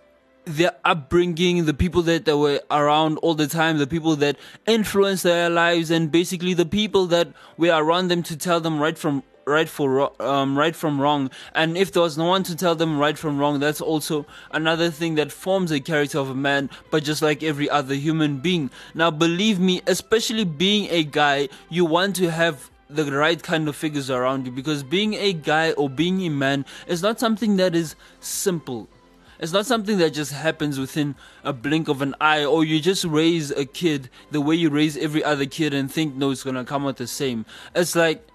their 0.50 0.72
upbringing, 0.84 1.66
the 1.66 1.74
people 1.74 2.02
that 2.04 2.26
they 2.26 2.34
were 2.34 2.62
around 2.72 3.18
all 3.20 3.36
the 3.36 3.48
time, 3.48 3.78
the 3.78 3.88
people 3.88 4.16
that 4.18 4.38
influenced 4.66 5.24
their 5.24 5.50
lives, 5.50 5.92
and 5.92 6.12
basically 6.12 6.54
the 6.54 6.66
people 6.66 7.06
that 7.08 7.28
were 7.58 7.70
around 7.70 8.08
them 8.08 8.24
to 8.24 8.36
tell 8.36 8.60
them 8.60 8.80
right 8.80 8.98
from 8.98 9.24
right 9.46 9.70
for 9.70 10.12
um, 10.22 10.58
right 10.58 10.76
from 10.76 11.00
wrong. 11.00 11.30
And 11.54 11.78
if 11.78 11.92
there 11.92 12.02
was 12.02 12.18
no 12.18 12.26
one 12.26 12.44
to 12.44 12.56
tell 12.56 12.76
them 12.76 12.98
right 12.98 13.18
from 13.18 13.38
wrong, 13.38 13.60
that's 13.60 13.82
also 13.82 14.26
another 14.52 14.90
thing 14.90 15.16
that 15.16 15.32
forms 15.32 15.72
a 15.72 15.80
character 15.80 16.20
of 16.20 16.30
a 16.30 16.36
man. 16.36 16.70
But 16.92 17.04
just 17.04 17.22
like 17.22 17.44
every 17.44 17.70
other 17.70 17.96
human 17.96 18.40
being, 18.40 18.72
now 18.94 19.12
believe 19.12 19.60
me, 19.60 19.82
especially 19.88 20.46
being 20.46 20.90
a 20.90 21.04
guy, 21.04 21.50
you 21.70 21.86
want 21.86 22.16
to 22.18 22.32
have 22.32 22.70
the 22.90 23.12
right 23.12 23.44
kind 23.44 23.68
of 23.68 23.76
figures 23.76 24.10
around 24.10 24.48
you 24.48 24.52
because 24.52 24.82
being 24.82 25.14
a 25.14 25.32
guy 25.32 25.74
or 25.74 25.88
being 25.88 26.22
a 26.22 26.30
man 26.30 26.66
is 26.88 27.04
not 27.04 27.20
something 27.20 27.58
that 27.58 27.76
is 27.76 27.96
simple 28.20 28.90
it's 29.40 29.54
not 29.54 29.66
something 29.66 29.98
that 30.00 30.12
just 30.12 30.34
happens 30.34 30.80
within 30.80 31.16
a 31.44 31.54
blink 31.54 31.88
of 31.88 32.02
an 32.02 32.16
eye, 32.20 32.44
or 32.44 32.64
you 32.64 32.80
just 32.80 33.06
raise 33.06 33.52
a 33.52 33.66
kid 33.66 34.10
the 34.32 34.42
way 34.42 34.56
you 34.56 34.70
raise 34.70 34.98
every 34.98 35.24
other 35.24 35.46
kid 35.46 35.74
and 35.74 35.92
think, 35.92 36.16
no, 36.16 36.32
it's 36.32 36.44
gonna 36.44 36.66
come 36.66 36.86
out 36.86 36.98
the 36.98 37.08
same. 37.08 37.46
It's 37.74 37.96
like, 37.96 38.26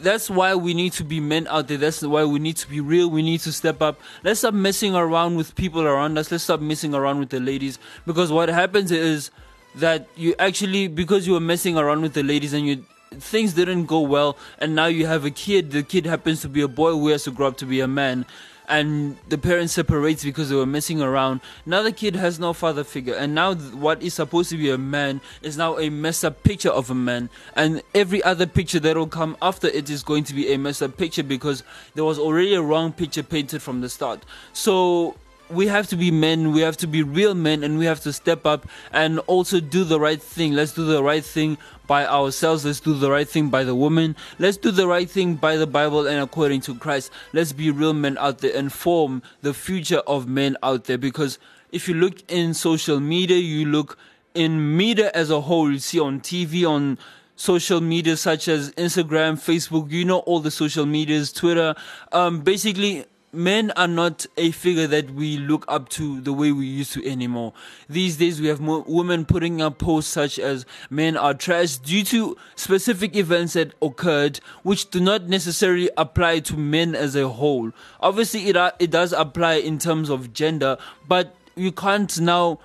that's 0.00 0.30
why 0.30 0.54
we 0.54 0.74
need 0.74 0.92
to 0.94 1.04
be 1.04 1.20
men 1.20 1.46
out 1.48 1.68
there. 1.68 1.78
That's 1.78 2.02
why 2.02 2.24
we 2.24 2.38
need 2.38 2.56
to 2.58 2.68
be 2.68 2.80
real. 2.80 3.10
We 3.10 3.22
need 3.22 3.40
to 3.40 3.52
step 3.52 3.82
up. 3.82 4.00
Let's 4.22 4.40
stop 4.40 4.54
messing 4.54 4.94
around 4.94 5.36
with 5.36 5.54
people 5.56 5.82
around 5.82 6.16
us. 6.18 6.30
Let's 6.30 6.44
stop 6.44 6.60
messing 6.60 6.94
around 6.94 7.18
with 7.18 7.30
the 7.30 7.40
ladies. 7.40 7.78
Because 8.06 8.30
what 8.30 8.48
happens 8.48 8.92
is 8.92 9.30
that 9.74 10.08
you 10.16 10.34
actually, 10.38 10.88
because 10.88 11.26
you 11.26 11.32
were 11.32 11.40
messing 11.40 11.76
around 11.76 12.02
with 12.02 12.14
the 12.14 12.22
ladies 12.22 12.52
and 12.52 12.66
you 12.66 12.84
things 13.10 13.54
didn't 13.54 13.86
go 13.86 14.00
well 14.00 14.36
and 14.58 14.74
now 14.74 14.84
you 14.84 15.06
have 15.06 15.24
a 15.24 15.30
kid 15.30 15.70
the 15.70 15.82
kid 15.82 16.04
happens 16.04 16.42
to 16.42 16.48
be 16.48 16.60
a 16.60 16.68
boy 16.68 16.90
who 16.90 17.08
has 17.08 17.24
to 17.24 17.30
grow 17.30 17.46
up 17.46 17.56
to 17.56 17.64
be 17.64 17.80
a 17.80 17.88
man 17.88 18.26
and 18.68 19.16
the 19.28 19.38
parents 19.38 19.72
separates 19.72 20.24
because 20.24 20.50
they 20.50 20.56
were 20.56 20.66
messing 20.66 21.00
around. 21.00 21.40
Now 21.66 21.82
the 21.82 21.92
kid 21.92 22.14
has 22.16 22.38
no 22.38 22.52
father 22.52 22.84
figure, 22.84 23.14
and 23.14 23.34
now 23.34 23.54
what 23.54 24.02
is 24.02 24.14
supposed 24.14 24.50
to 24.50 24.56
be 24.56 24.70
a 24.70 24.78
man 24.78 25.20
is 25.42 25.56
now 25.56 25.78
a 25.78 25.90
messed 25.90 26.24
up 26.24 26.42
picture 26.42 26.70
of 26.70 26.90
a 26.90 26.94
man, 26.94 27.30
and 27.56 27.82
every 27.94 28.22
other 28.22 28.46
picture 28.46 28.80
that 28.80 28.96
will 28.96 29.06
come 29.06 29.36
after 29.42 29.68
it 29.68 29.90
is 29.90 30.02
going 30.02 30.24
to 30.24 30.34
be 30.34 30.52
a 30.52 30.58
messed 30.58 30.82
up 30.82 30.96
picture 30.96 31.22
because 31.22 31.62
there 31.94 32.04
was 32.04 32.18
already 32.18 32.54
a 32.54 32.62
wrong 32.62 32.92
picture 32.92 33.22
painted 33.22 33.62
from 33.62 33.80
the 33.80 33.88
start. 33.88 34.24
So 34.52 35.16
we 35.50 35.66
have 35.66 35.86
to 35.88 35.96
be 35.96 36.10
men, 36.10 36.52
we 36.52 36.60
have 36.60 36.76
to 36.78 36.86
be 36.86 37.02
real 37.02 37.34
men, 37.34 37.64
and 37.64 37.78
we 37.78 37.86
have 37.86 38.00
to 38.00 38.12
step 38.12 38.46
up 38.46 38.66
and 38.92 39.18
also 39.20 39.60
do 39.60 39.84
the 39.84 39.98
right 39.98 40.20
thing. 40.20 40.52
Let's 40.52 40.72
do 40.72 40.84
the 40.84 41.02
right 41.02 41.24
thing 41.24 41.58
by 41.86 42.06
ourselves. 42.06 42.64
Let's 42.64 42.80
do 42.80 42.94
the 42.94 43.10
right 43.10 43.28
thing 43.28 43.48
by 43.48 43.64
the 43.64 43.74
woman. 43.74 44.14
Let's 44.38 44.56
do 44.56 44.70
the 44.70 44.86
right 44.86 45.08
thing 45.08 45.34
by 45.34 45.56
the 45.56 45.66
Bible 45.66 46.06
and 46.06 46.22
according 46.22 46.60
to 46.62 46.74
Christ. 46.74 47.10
Let's 47.32 47.52
be 47.52 47.70
real 47.70 47.94
men 47.94 48.18
out 48.18 48.38
there 48.38 48.56
and 48.56 48.72
form 48.72 49.22
the 49.42 49.54
future 49.54 50.00
of 50.06 50.28
men 50.28 50.56
out 50.62 50.84
there. 50.84 50.98
Because 50.98 51.38
if 51.72 51.88
you 51.88 51.94
look 51.94 52.30
in 52.30 52.54
social 52.54 53.00
media, 53.00 53.38
you 53.38 53.66
look 53.66 53.98
in 54.34 54.76
media 54.76 55.10
as 55.14 55.30
a 55.30 55.40
whole, 55.40 55.72
you 55.72 55.78
see 55.78 55.98
on 55.98 56.20
TV, 56.20 56.68
on 56.68 56.98
social 57.36 57.80
media 57.80 58.16
such 58.16 58.48
as 58.48 58.72
Instagram, 58.72 59.34
Facebook, 59.34 59.90
you 59.90 60.04
know, 60.04 60.18
all 60.20 60.40
the 60.40 60.50
social 60.50 60.84
medias, 60.84 61.32
Twitter, 61.32 61.74
um, 62.12 62.40
basically 62.40 63.06
men 63.32 63.70
are 63.72 63.88
not 63.88 64.26
a 64.36 64.50
figure 64.50 64.86
that 64.86 65.10
we 65.10 65.36
look 65.36 65.64
up 65.68 65.88
to 65.90 66.20
the 66.20 66.32
way 66.32 66.52
we 66.52 66.66
used 66.66 66.92
to 66.94 67.06
anymore. 67.06 67.52
These 67.88 68.16
days, 68.16 68.40
we 68.40 68.48
have 68.48 68.60
more 68.60 68.84
women 68.86 69.24
putting 69.24 69.60
up 69.60 69.78
posts 69.78 70.10
such 70.10 70.38
as 70.38 70.64
men 70.90 71.16
are 71.16 71.34
trash 71.34 71.76
due 71.76 72.04
to 72.04 72.36
specific 72.56 73.16
events 73.16 73.52
that 73.52 73.74
occurred, 73.82 74.40
which 74.62 74.90
do 74.90 75.00
not 75.00 75.28
necessarily 75.28 75.90
apply 75.96 76.40
to 76.40 76.56
men 76.56 76.94
as 76.94 77.14
a 77.16 77.28
whole. 77.28 77.72
Obviously, 78.00 78.48
it, 78.48 78.56
it 78.78 78.90
does 78.90 79.12
apply 79.12 79.54
in 79.54 79.78
terms 79.78 80.08
of 80.08 80.32
gender, 80.32 80.78
but 81.06 81.34
you 81.54 81.72
can't 81.72 82.18
now 82.20 82.58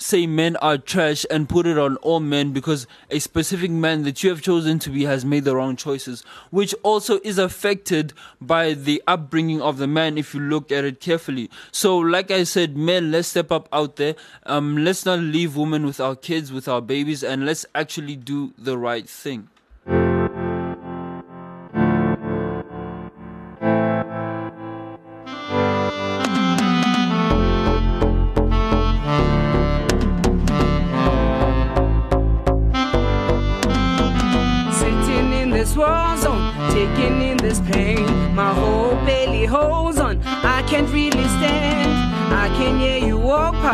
say 0.00 0.26
men 0.26 0.56
are 0.56 0.78
trash 0.78 1.26
and 1.30 1.48
put 1.48 1.66
it 1.66 1.78
on 1.78 1.96
all 1.98 2.20
men 2.20 2.52
because 2.52 2.86
a 3.10 3.18
specific 3.18 3.70
man 3.70 4.02
that 4.04 4.22
you 4.22 4.30
have 4.30 4.40
chosen 4.40 4.78
to 4.80 4.90
be 4.90 5.04
has 5.04 5.24
made 5.24 5.44
the 5.44 5.54
wrong 5.54 5.76
choices, 5.76 6.22
which 6.50 6.74
also 6.82 7.20
is 7.22 7.38
affected 7.38 8.12
by 8.40 8.72
the 8.72 9.02
upbringing 9.06 9.60
of 9.60 9.76
the 9.76 9.86
man 9.86 10.16
if 10.16 10.34
you 10.34 10.40
look 10.40 10.72
at 10.72 10.84
it 10.84 11.00
carefully. 11.00 11.50
So, 11.70 11.98
like 11.98 12.30
I 12.30 12.44
said, 12.44 12.76
men, 12.76 13.10
let's 13.10 13.28
step 13.28 13.52
up 13.52 13.68
out 13.72 13.96
there. 13.96 14.16
Um, 14.46 14.84
let's 14.84 15.04
not 15.04 15.18
leave 15.20 15.56
women 15.56 15.84
with 15.84 16.00
our 16.00 16.16
kids, 16.16 16.50
with 16.50 16.66
our 16.66 16.80
babies, 16.80 17.22
and 17.22 17.44
let's 17.44 17.66
actually 17.74 18.16
do 18.16 18.54
the 18.56 18.78
right 18.78 19.08
thing. 19.08 19.48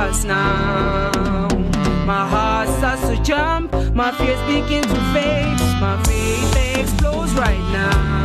Past 0.06 0.26
now. 0.26 1.48
My 2.06 2.26
heart 2.28 2.68
starts 2.68 3.08
to 3.08 3.22
jump, 3.22 3.72
my 3.94 4.12
fears 4.12 4.40
begin 4.42 4.82
to 4.82 5.00
fade. 5.12 5.58
My 5.80 6.00
faith 6.04 6.78
explodes 6.78 7.32
right 7.34 7.58
now. 7.72 8.15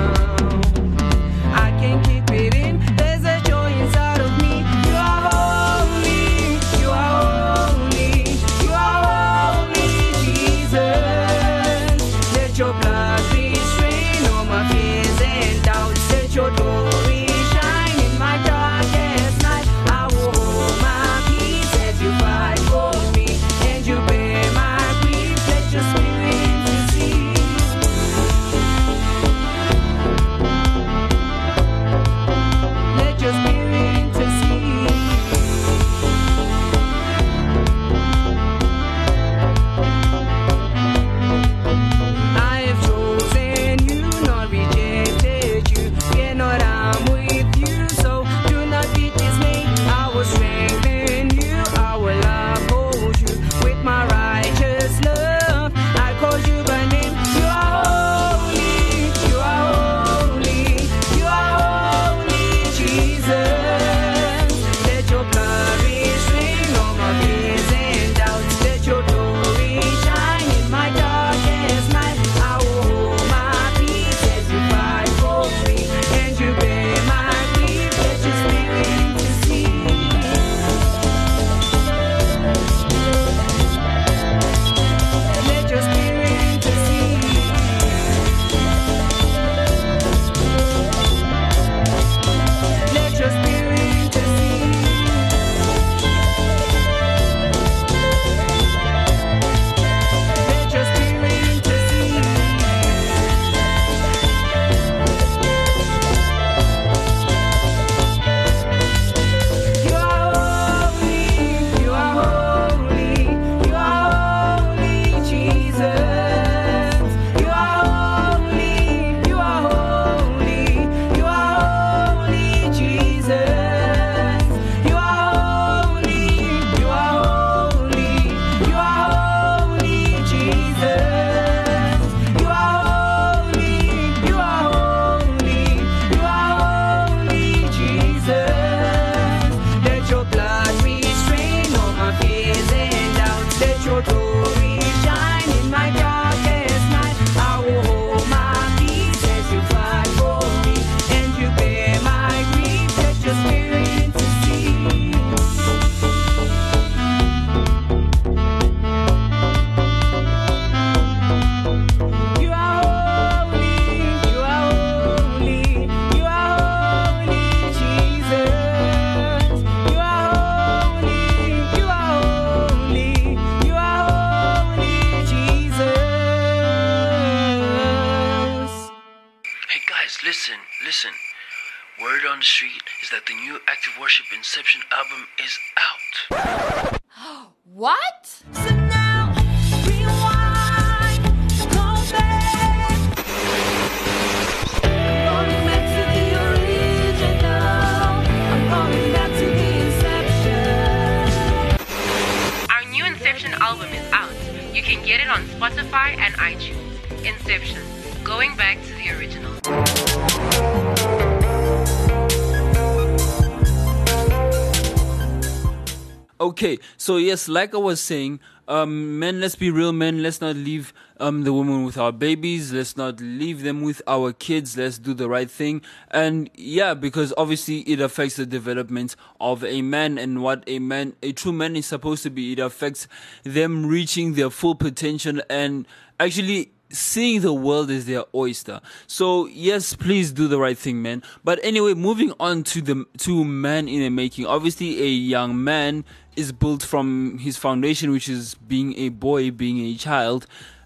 Okay, 216.42 216.80
so 216.98 217.18
yes, 217.18 217.48
like 217.48 217.76
I 217.76 217.78
was 217.78 218.02
saying, 218.02 218.40
um, 218.68 219.20
men, 219.20 219.40
let's 219.40 219.54
be 219.54 219.70
real 219.70 219.94
men. 219.94 220.24
Let's 220.24 220.42
not 220.42 220.56
leave 220.56 220.92
um, 221.20 221.44
the 221.44 221.54
women 221.54 221.86
with 221.86 222.00
our 222.00 222.12
babies. 222.12 222.74
Let's 222.74 222.98
not 222.98 223.22
leave 223.22 223.62
them 223.62 223.84
with 223.84 224.02
our 224.08 224.34
kids. 224.34 224.76
Let's 224.76 224.98
do 224.98 225.14
the 225.14 225.30
right 225.30 225.52
thing. 225.52 225.84
And 226.10 226.50
yeah, 226.56 226.96
because 226.96 227.32
obviously 227.38 227.82
it 227.82 228.02
affects 228.02 228.38
the 228.38 228.48
development 228.48 229.16
of 229.40 229.64
a 229.64 229.84
man 229.84 230.18
and 230.18 230.42
what 230.42 230.64
a 230.66 230.80
man, 230.80 231.14
a 231.22 231.32
true 231.32 231.52
man 231.52 231.76
is 231.76 231.86
supposed 231.86 232.24
to 232.24 232.32
be. 232.32 232.54
It 232.54 232.60
affects 232.60 233.08
them 233.44 233.86
reaching 233.86 234.34
their 234.34 234.50
full 234.50 234.74
potential 234.74 235.42
and 235.48 235.86
actually 236.20 236.72
seeing 236.94 237.42
the 237.42 237.54
world 237.54 237.90
as 237.90 238.06
their 238.06 238.24
oyster. 238.34 238.82
So 239.08 239.48
yes, 239.48 239.96
please 239.96 240.32
do 240.32 240.48
the 240.48 240.60
right 240.60 240.78
thing, 240.78 241.02
man. 241.02 241.24
But 241.44 241.60
anyway, 241.64 241.94
moving 241.94 242.34
on 242.40 242.64
to 242.66 242.82
the 242.82 243.06
to 243.20 243.44
man 243.44 243.88
in 243.88 244.02
the 244.02 244.10
making. 244.10 244.46
Obviously, 244.46 245.02
a 245.02 245.08
young 245.08 245.64
man 245.64 246.06
is 246.42 246.52
built 246.52 246.84
from 246.84 247.38
his 247.38 247.56
foundation, 247.58 248.12
which 248.12 248.28
is 248.28 248.56
being 248.56 248.98
a 248.98 249.10
boy, 249.10 249.52
being 249.52 249.80
a 249.80 249.96
child, 249.96 250.46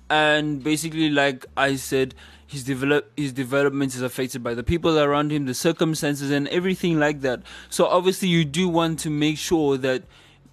and 0.09 0.63
basically, 0.63 1.09
like 1.09 1.45
I 1.57 1.75
said. 1.77 2.13
His 2.47 2.63
develop 2.63 3.11
his 3.17 3.33
development 3.33 3.95
is 3.95 4.03
affected 4.03 4.43
by 4.43 4.53
the 4.53 4.63
people 4.63 4.99
around 4.99 5.31
him, 5.31 5.47
the 5.47 5.55
circumstances, 5.55 6.29
and 6.29 6.47
everything 6.49 6.99
like 6.99 7.21
that. 7.21 7.41
So 7.71 7.87
obviously, 7.87 8.27
you 8.27 8.45
do 8.45 8.69
want 8.69 8.99
to 8.99 9.09
make 9.09 9.39
sure 9.39 9.77
that 9.77 10.03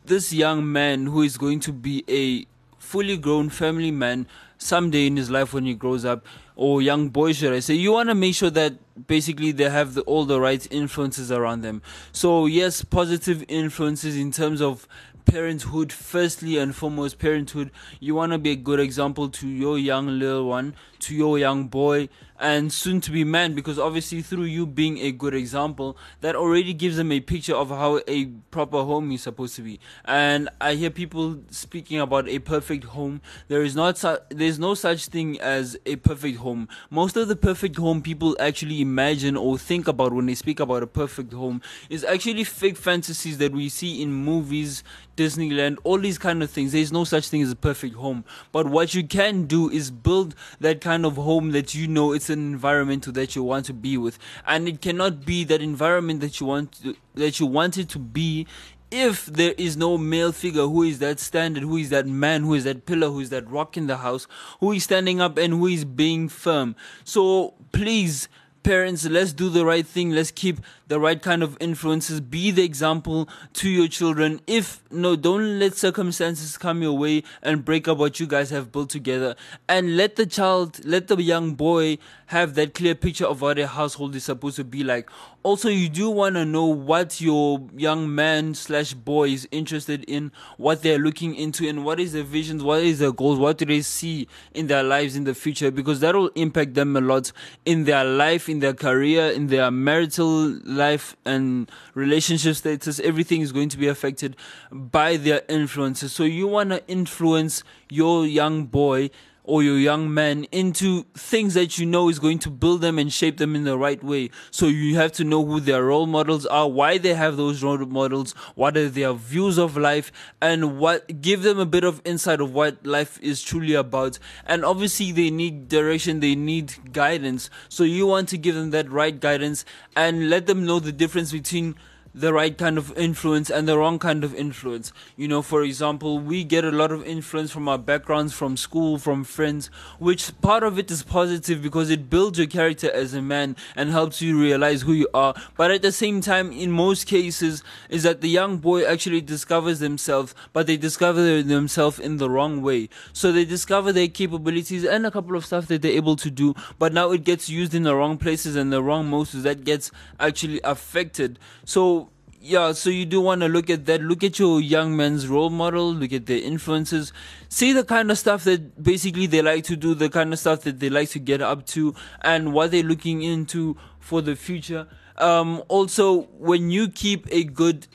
this 0.06 0.32
young 0.32 0.72
man 0.72 1.06
who 1.06 1.20
is 1.20 1.36
going 1.36 1.60
to 1.60 1.72
be 1.72 2.02
a 2.08 2.46
fully 2.92 3.16
grown 3.16 3.48
family 3.48 3.90
man 3.90 4.26
someday 4.58 5.06
in 5.06 5.16
his 5.16 5.30
life 5.30 5.54
when 5.54 5.64
he 5.64 5.74
grows 5.74 6.04
up 6.04 6.24
or 6.54 6.82
young 6.82 7.08
boy 7.08 7.32
should 7.32 7.52
i 7.52 7.58
say 7.58 7.74
you 7.74 7.90
want 7.90 8.08
to 8.08 8.14
make 8.14 8.34
sure 8.34 8.50
that 8.50 8.74
basically 9.06 9.52
they 9.52 9.68
have 9.68 9.94
the, 9.94 10.02
all 10.02 10.24
the 10.24 10.40
right 10.40 10.66
influences 10.70 11.30
around 11.32 11.62
them. 11.62 11.82
So 12.12 12.46
yes 12.46 12.82
positive 12.84 13.44
influences 13.48 14.16
in 14.16 14.30
terms 14.30 14.60
of 14.60 14.86
parenthood 15.24 15.92
firstly 15.92 16.58
and 16.58 16.74
foremost 16.74 17.18
parenthood. 17.18 17.70
You 18.00 18.14
want 18.14 18.32
to 18.32 18.38
be 18.38 18.50
a 18.50 18.56
good 18.56 18.80
example 18.80 19.28
to 19.30 19.48
your 19.48 19.78
young 19.78 20.06
little 20.06 20.48
one 20.48 20.74
to 21.02 21.14
your 21.14 21.38
young 21.38 21.66
boy 21.66 22.08
and 22.42 22.72
soon 22.72 23.00
to 23.00 23.12
be 23.12 23.22
man 23.22 23.54
because 23.54 23.78
obviously 23.78 24.20
through 24.20 24.44
you 24.44 24.66
being 24.66 24.98
a 24.98 25.12
good 25.12 25.32
example 25.32 25.96
that 26.22 26.34
already 26.34 26.74
gives 26.74 26.96
them 26.96 27.12
a 27.12 27.20
picture 27.20 27.54
of 27.54 27.68
how 27.68 28.00
a 28.08 28.26
proper 28.50 28.82
home 28.82 29.12
is 29.12 29.22
supposed 29.22 29.54
to 29.54 29.62
be. 29.62 29.78
And 30.04 30.48
i 30.60 30.74
hear 30.74 30.90
people 30.90 31.38
speaking 31.50 32.00
about 32.00 32.28
a 32.28 32.40
perfect 32.40 32.84
home. 32.84 33.20
There 33.46 33.62
is 33.62 33.76
not 33.76 33.96
su- 33.98 34.18
there's 34.28 34.58
no 34.58 34.74
such 34.74 35.06
thing 35.06 35.40
as 35.40 35.78
a 35.86 35.96
perfect 35.96 36.38
home. 36.38 36.68
Most 36.90 37.16
of 37.16 37.28
the 37.28 37.36
perfect 37.36 37.76
home 37.76 38.02
people 38.02 38.36
actually 38.40 38.80
imagine 38.80 39.36
or 39.36 39.56
think 39.56 39.86
about 39.86 40.12
when 40.12 40.26
they 40.26 40.34
speak 40.34 40.58
about 40.58 40.82
a 40.82 40.88
perfect 40.88 41.32
home 41.32 41.62
is 41.88 42.04
actually 42.04 42.44
fake 42.44 42.76
fantasies 42.76 43.38
that 43.38 43.52
we 43.52 43.68
see 43.68 44.02
in 44.02 44.12
movies 44.12 44.82
disneyland 45.16 45.76
all 45.84 45.98
these 45.98 46.18
kind 46.18 46.42
of 46.42 46.50
things. 46.50 46.72
There's 46.72 46.92
no 46.92 47.04
such 47.04 47.28
thing 47.28 47.42
as 47.42 47.52
a 47.52 47.56
perfect 47.56 47.94
home. 47.94 48.24
But 48.50 48.66
what 48.66 48.94
you 48.94 49.06
can 49.06 49.44
do 49.46 49.70
is 49.70 49.90
build 49.90 50.34
that 50.60 50.80
kind 50.80 50.91
of 51.00 51.16
home 51.16 51.50
that 51.52 51.74
you 51.74 51.88
know 51.88 52.12
it's 52.12 52.30
an 52.30 52.38
environment 52.38 53.12
that 53.14 53.34
you 53.34 53.42
want 53.42 53.66
to 53.66 53.72
be 53.72 53.96
with 53.96 54.18
and 54.46 54.68
it 54.68 54.80
cannot 54.80 55.24
be 55.24 55.44
that 55.44 55.60
environment 55.62 56.20
that 56.20 56.40
you 56.40 56.46
want 56.46 56.72
to, 56.72 56.94
that 57.14 57.40
you 57.40 57.46
want 57.46 57.78
it 57.78 57.88
to 57.88 57.98
be 57.98 58.46
if 58.92 59.24
there 59.24 59.54
is 59.56 59.76
no 59.76 59.96
male 59.96 60.32
figure 60.32 60.66
who 60.66 60.82
is 60.82 60.98
that 60.98 61.18
standard, 61.18 61.62
who 61.62 61.78
is 61.78 61.88
that 61.88 62.06
man, 62.06 62.42
who 62.42 62.52
is 62.52 62.64
that 62.64 62.84
pillar, 62.84 63.08
who 63.08 63.20
is 63.20 63.30
that 63.30 63.50
rock 63.50 63.76
in 63.76 63.86
the 63.86 63.96
house, 63.96 64.28
who 64.60 64.70
is 64.72 64.84
standing 64.84 65.20
up 65.20 65.38
and 65.38 65.54
who 65.54 65.66
is 65.66 65.86
being 65.86 66.28
firm. 66.28 66.76
So 67.02 67.54
please, 67.72 68.28
parents, 68.62 69.06
let's 69.06 69.32
do 69.32 69.48
the 69.48 69.64
right 69.64 69.86
thing. 69.86 70.10
Let's 70.10 70.30
keep 70.30 70.60
the 70.92 71.00
right 71.00 71.22
kind 71.22 71.42
of 71.42 71.56
influences. 71.58 72.20
Be 72.20 72.50
the 72.50 72.62
example 72.62 73.26
to 73.54 73.70
your 73.70 73.88
children. 73.88 74.42
If 74.46 74.82
no, 74.90 75.16
don't 75.16 75.58
let 75.58 75.74
circumstances 75.74 76.58
come 76.58 76.82
your 76.82 76.98
way 76.98 77.22
and 77.42 77.64
break 77.64 77.88
up 77.88 77.96
what 77.96 78.20
you 78.20 78.26
guys 78.26 78.50
have 78.50 78.70
built 78.70 78.90
together. 78.90 79.34
And 79.70 79.96
let 79.96 80.16
the 80.16 80.26
child, 80.26 80.84
let 80.84 81.08
the 81.08 81.16
young 81.22 81.54
boy 81.54 81.96
have 82.26 82.56
that 82.56 82.74
clear 82.74 82.94
picture 82.94 83.26
of 83.26 83.40
what 83.40 83.58
a 83.58 83.66
household 83.66 84.14
is 84.14 84.24
supposed 84.24 84.56
to 84.56 84.64
be 84.64 84.84
like. 84.84 85.08
Also, 85.42 85.68
you 85.68 85.88
do 85.88 86.10
want 86.10 86.34
to 86.36 86.44
know 86.44 86.66
what 86.66 87.20
your 87.20 87.66
young 87.74 88.14
man 88.14 88.54
slash 88.54 88.94
boy 88.94 89.28
is 89.28 89.48
interested 89.50 90.04
in, 90.04 90.30
what 90.56 90.82
they're 90.82 90.98
looking 90.98 91.34
into, 91.34 91.68
and 91.68 91.84
what 91.84 91.98
is 91.98 92.12
their 92.12 92.22
visions, 92.22 92.62
what 92.62 92.80
is 92.80 93.00
their 93.00 93.12
goals, 93.12 93.38
what 93.38 93.58
do 93.58 93.64
they 93.64 93.80
see 93.80 94.28
in 94.54 94.68
their 94.68 94.82
lives 94.84 95.16
in 95.16 95.24
the 95.24 95.34
future, 95.34 95.70
because 95.70 96.00
that 96.00 96.14
will 96.14 96.30
impact 96.36 96.74
them 96.74 96.96
a 96.96 97.00
lot 97.00 97.32
in 97.64 97.84
their 97.84 98.04
life, 98.04 98.48
in 98.48 98.60
their 98.60 98.72
career, 98.74 99.30
in 99.30 99.48
their 99.48 99.70
marital 99.70 100.58
life 100.64 100.81
and 101.24 101.70
relationship 101.94 102.56
status. 102.56 103.00
Everything 103.00 103.40
is 103.40 103.52
going 103.52 103.68
to 103.70 103.78
be 103.78 103.88
affected 103.88 104.36
by 104.70 105.16
their 105.16 105.42
influences. 105.48 106.12
So 106.12 106.24
you 106.24 106.46
want 106.46 106.70
to 106.70 106.86
influence 106.88 107.64
your 107.88 108.26
young 108.26 108.66
boy 108.66 109.10
or 109.44 109.62
your 109.62 109.78
young 109.78 110.12
man 110.12 110.44
into 110.52 111.04
things 111.14 111.54
that 111.54 111.78
you 111.78 111.86
know 111.86 112.08
is 112.08 112.18
going 112.18 112.38
to 112.38 112.50
build 112.50 112.80
them 112.80 112.98
and 112.98 113.12
shape 113.12 113.38
them 113.38 113.56
in 113.56 113.64
the 113.64 113.76
right 113.76 114.02
way. 114.02 114.30
So 114.50 114.66
you 114.66 114.96
have 114.96 115.12
to 115.12 115.24
know 115.24 115.44
who 115.44 115.60
their 115.60 115.84
role 115.84 116.06
models 116.06 116.46
are, 116.46 116.68
why 116.68 116.98
they 116.98 117.14
have 117.14 117.36
those 117.36 117.62
role 117.62 117.78
models, 117.78 118.32
what 118.54 118.76
are 118.76 118.88
their 118.88 119.12
views 119.12 119.58
of 119.58 119.76
life, 119.76 120.12
and 120.40 120.78
what 120.78 121.20
give 121.20 121.42
them 121.42 121.58
a 121.58 121.66
bit 121.66 121.84
of 121.84 122.00
insight 122.04 122.40
of 122.40 122.52
what 122.52 122.84
life 122.86 123.18
is 123.20 123.42
truly 123.42 123.74
about. 123.74 124.18
And 124.46 124.64
obviously 124.64 125.12
they 125.12 125.30
need 125.30 125.68
direction, 125.68 126.20
they 126.20 126.34
need 126.34 126.92
guidance. 126.92 127.50
So 127.68 127.84
you 127.84 128.06
want 128.06 128.28
to 128.30 128.38
give 128.38 128.54
them 128.54 128.70
that 128.70 128.90
right 128.90 129.18
guidance 129.18 129.64
and 129.96 130.30
let 130.30 130.46
them 130.46 130.64
know 130.64 130.78
the 130.78 130.92
difference 130.92 131.32
between 131.32 131.74
the 132.14 132.32
right 132.32 132.58
kind 132.58 132.76
of 132.76 132.96
influence 132.96 133.48
and 133.48 133.66
the 133.66 133.78
wrong 133.78 133.98
kind 133.98 134.22
of 134.22 134.34
influence. 134.34 134.92
You 135.16 135.28
know, 135.28 135.42
for 135.42 135.62
example, 135.62 136.18
we 136.18 136.44
get 136.44 136.64
a 136.64 136.70
lot 136.70 136.92
of 136.92 137.06
influence 137.06 137.50
from 137.50 137.68
our 137.68 137.78
backgrounds, 137.78 138.32
from 138.32 138.56
school, 138.56 138.98
from 138.98 139.24
friends, 139.24 139.70
which 139.98 140.38
part 140.40 140.62
of 140.62 140.78
it 140.78 140.90
is 140.90 141.02
positive 141.02 141.62
because 141.62 141.90
it 141.90 142.10
builds 142.10 142.38
your 142.38 142.46
character 142.46 142.90
as 142.90 143.14
a 143.14 143.22
man 143.22 143.56
and 143.76 143.90
helps 143.90 144.20
you 144.20 144.38
realize 144.38 144.82
who 144.82 144.92
you 144.92 145.08
are. 145.14 145.34
But 145.56 145.70
at 145.70 145.82
the 145.82 145.92
same 145.92 146.20
time, 146.20 146.52
in 146.52 146.70
most 146.70 147.06
cases, 147.06 147.62
is 147.88 148.02
that 148.02 148.20
the 148.20 148.28
young 148.28 148.58
boy 148.58 148.84
actually 148.84 149.22
discovers 149.22 149.78
themselves, 149.80 150.34
but 150.52 150.66
they 150.66 150.76
discover 150.76 151.42
themselves 151.42 151.98
in 151.98 152.18
the 152.18 152.28
wrong 152.28 152.60
way. 152.62 152.88
So 153.12 153.32
they 153.32 153.44
discover 153.44 153.92
their 153.92 154.08
capabilities 154.08 154.84
and 154.84 155.06
a 155.06 155.10
couple 155.10 155.36
of 155.36 155.46
stuff 155.46 155.66
that 155.68 155.82
they're 155.82 155.92
able 155.92 156.16
to 156.16 156.30
do, 156.30 156.54
but 156.78 156.92
now 156.92 157.10
it 157.12 157.24
gets 157.24 157.48
used 157.48 157.74
in 157.74 157.84
the 157.84 157.94
wrong 157.94 158.18
places 158.18 158.56
and 158.56 158.72
the 158.72 158.82
wrong 158.82 159.06
motives 159.06 159.42
that 159.44 159.64
gets 159.64 159.90
actually 160.20 160.60
affected. 160.62 161.38
So 161.64 162.01
yeah, 162.42 162.72
so 162.72 162.90
you 162.90 163.06
do 163.06 163.20
want 163.20 163.40
to 163.42 163.48
look 163.48 163.70
at 163.70 163.86
that. 163.86 164.02
Look 164.02 164.24
at 164.24 164.38
your 164.38 164.60
young 164.60 164.96
man's 164.96 165.28
role 165.28 165.48
model. 165.48 165.94
Look 165.94 166.12
at 166.12 166.26
their 166.26 166.40
influences. 166.40 167.12
See 167.48 167.72
the 167.72 167.84
kind 167.84 168.10
of 168.10 168.18
stuff 168.18 168.42
that 168.44 168.82
basically 168.82 169.26
they 169.26 169.42
like 169.42 169.62
to 169.64 169.76
do, 169.76 169.94
the 169.94 170.10
kind 170.10 170.32
of 170.32 170.40
stuff 170.40 170.62
that 170.62 170.80
they 170.80 170.90
like 170.90 171.10
to 171.10 171.20
get 171.20 171.40
up 171.40 171.66
to, 171.66 171.94
and 172.20 172.52
what 172.52 172.72
they're 172.72 172.82
looking 172.82 173.22
into 173.22 173.76
for 174.00 174.20
the 174.20 174.34
future. 174.34 174.88
Um, 175.18 175.62
also, 175.68 176.22
when 176.38 176.70
you 176.70 176.88
keep 176.88 177.28
a 177.30 177.44
good 177.44 177.86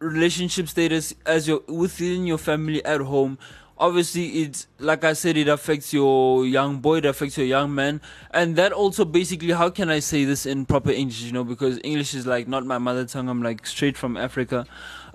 relationship 0.00 0.68
status 0.68 1.14
as 1.24 1.48
your 1.48 1.62
within 1.66 2.26
your 2.26 2.38
family 2.38 2.84
at 2.84 3.00
home, 3.00 3.38
obviously 3.82 4.42
it's 4.42 4.68
like 4.78 5.02
I 5.02 5.12
said, 5.12 5.36
it 5.36 5.48
affects 5.48 5.92
your 5.92 6.46
young 6.46 6.78
boy, 6.78 6.98
it 6.98 7.04
affects 7.04 7.36
your 7.36 7.46
young 7.46 7.74
man, 7.74 8.00
and 8.30 8.54
that 8.56 8.72
also 8.72 9.04
basically 9.04 9.50
how 9.50 9.70
can 9.70 9.90
I 9.90 9.98
say 9.98 10.24
this 10.24 10.46
in 10.46 10.64
proper 10.64 10.90
English? 10.90 11.22
You 11.22 11.32
know, 11.32 11.44
because 11.44 11.80
English 11.82 12.14
is 12.14 12.24
like 12.24 12.46
not 12.46 12.64
my 12.64 12.78
mother 12.78 13.04
tongue. 13.04 13.28
I'm 13.28 13.42
like 13.42 13.66
straight 13.66 13.96
from 13.96 14.16
Africa. 14.16 14.64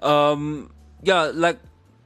Um, 0.01 0.71
yeah, 1.01 1.31
like 1.33 1.59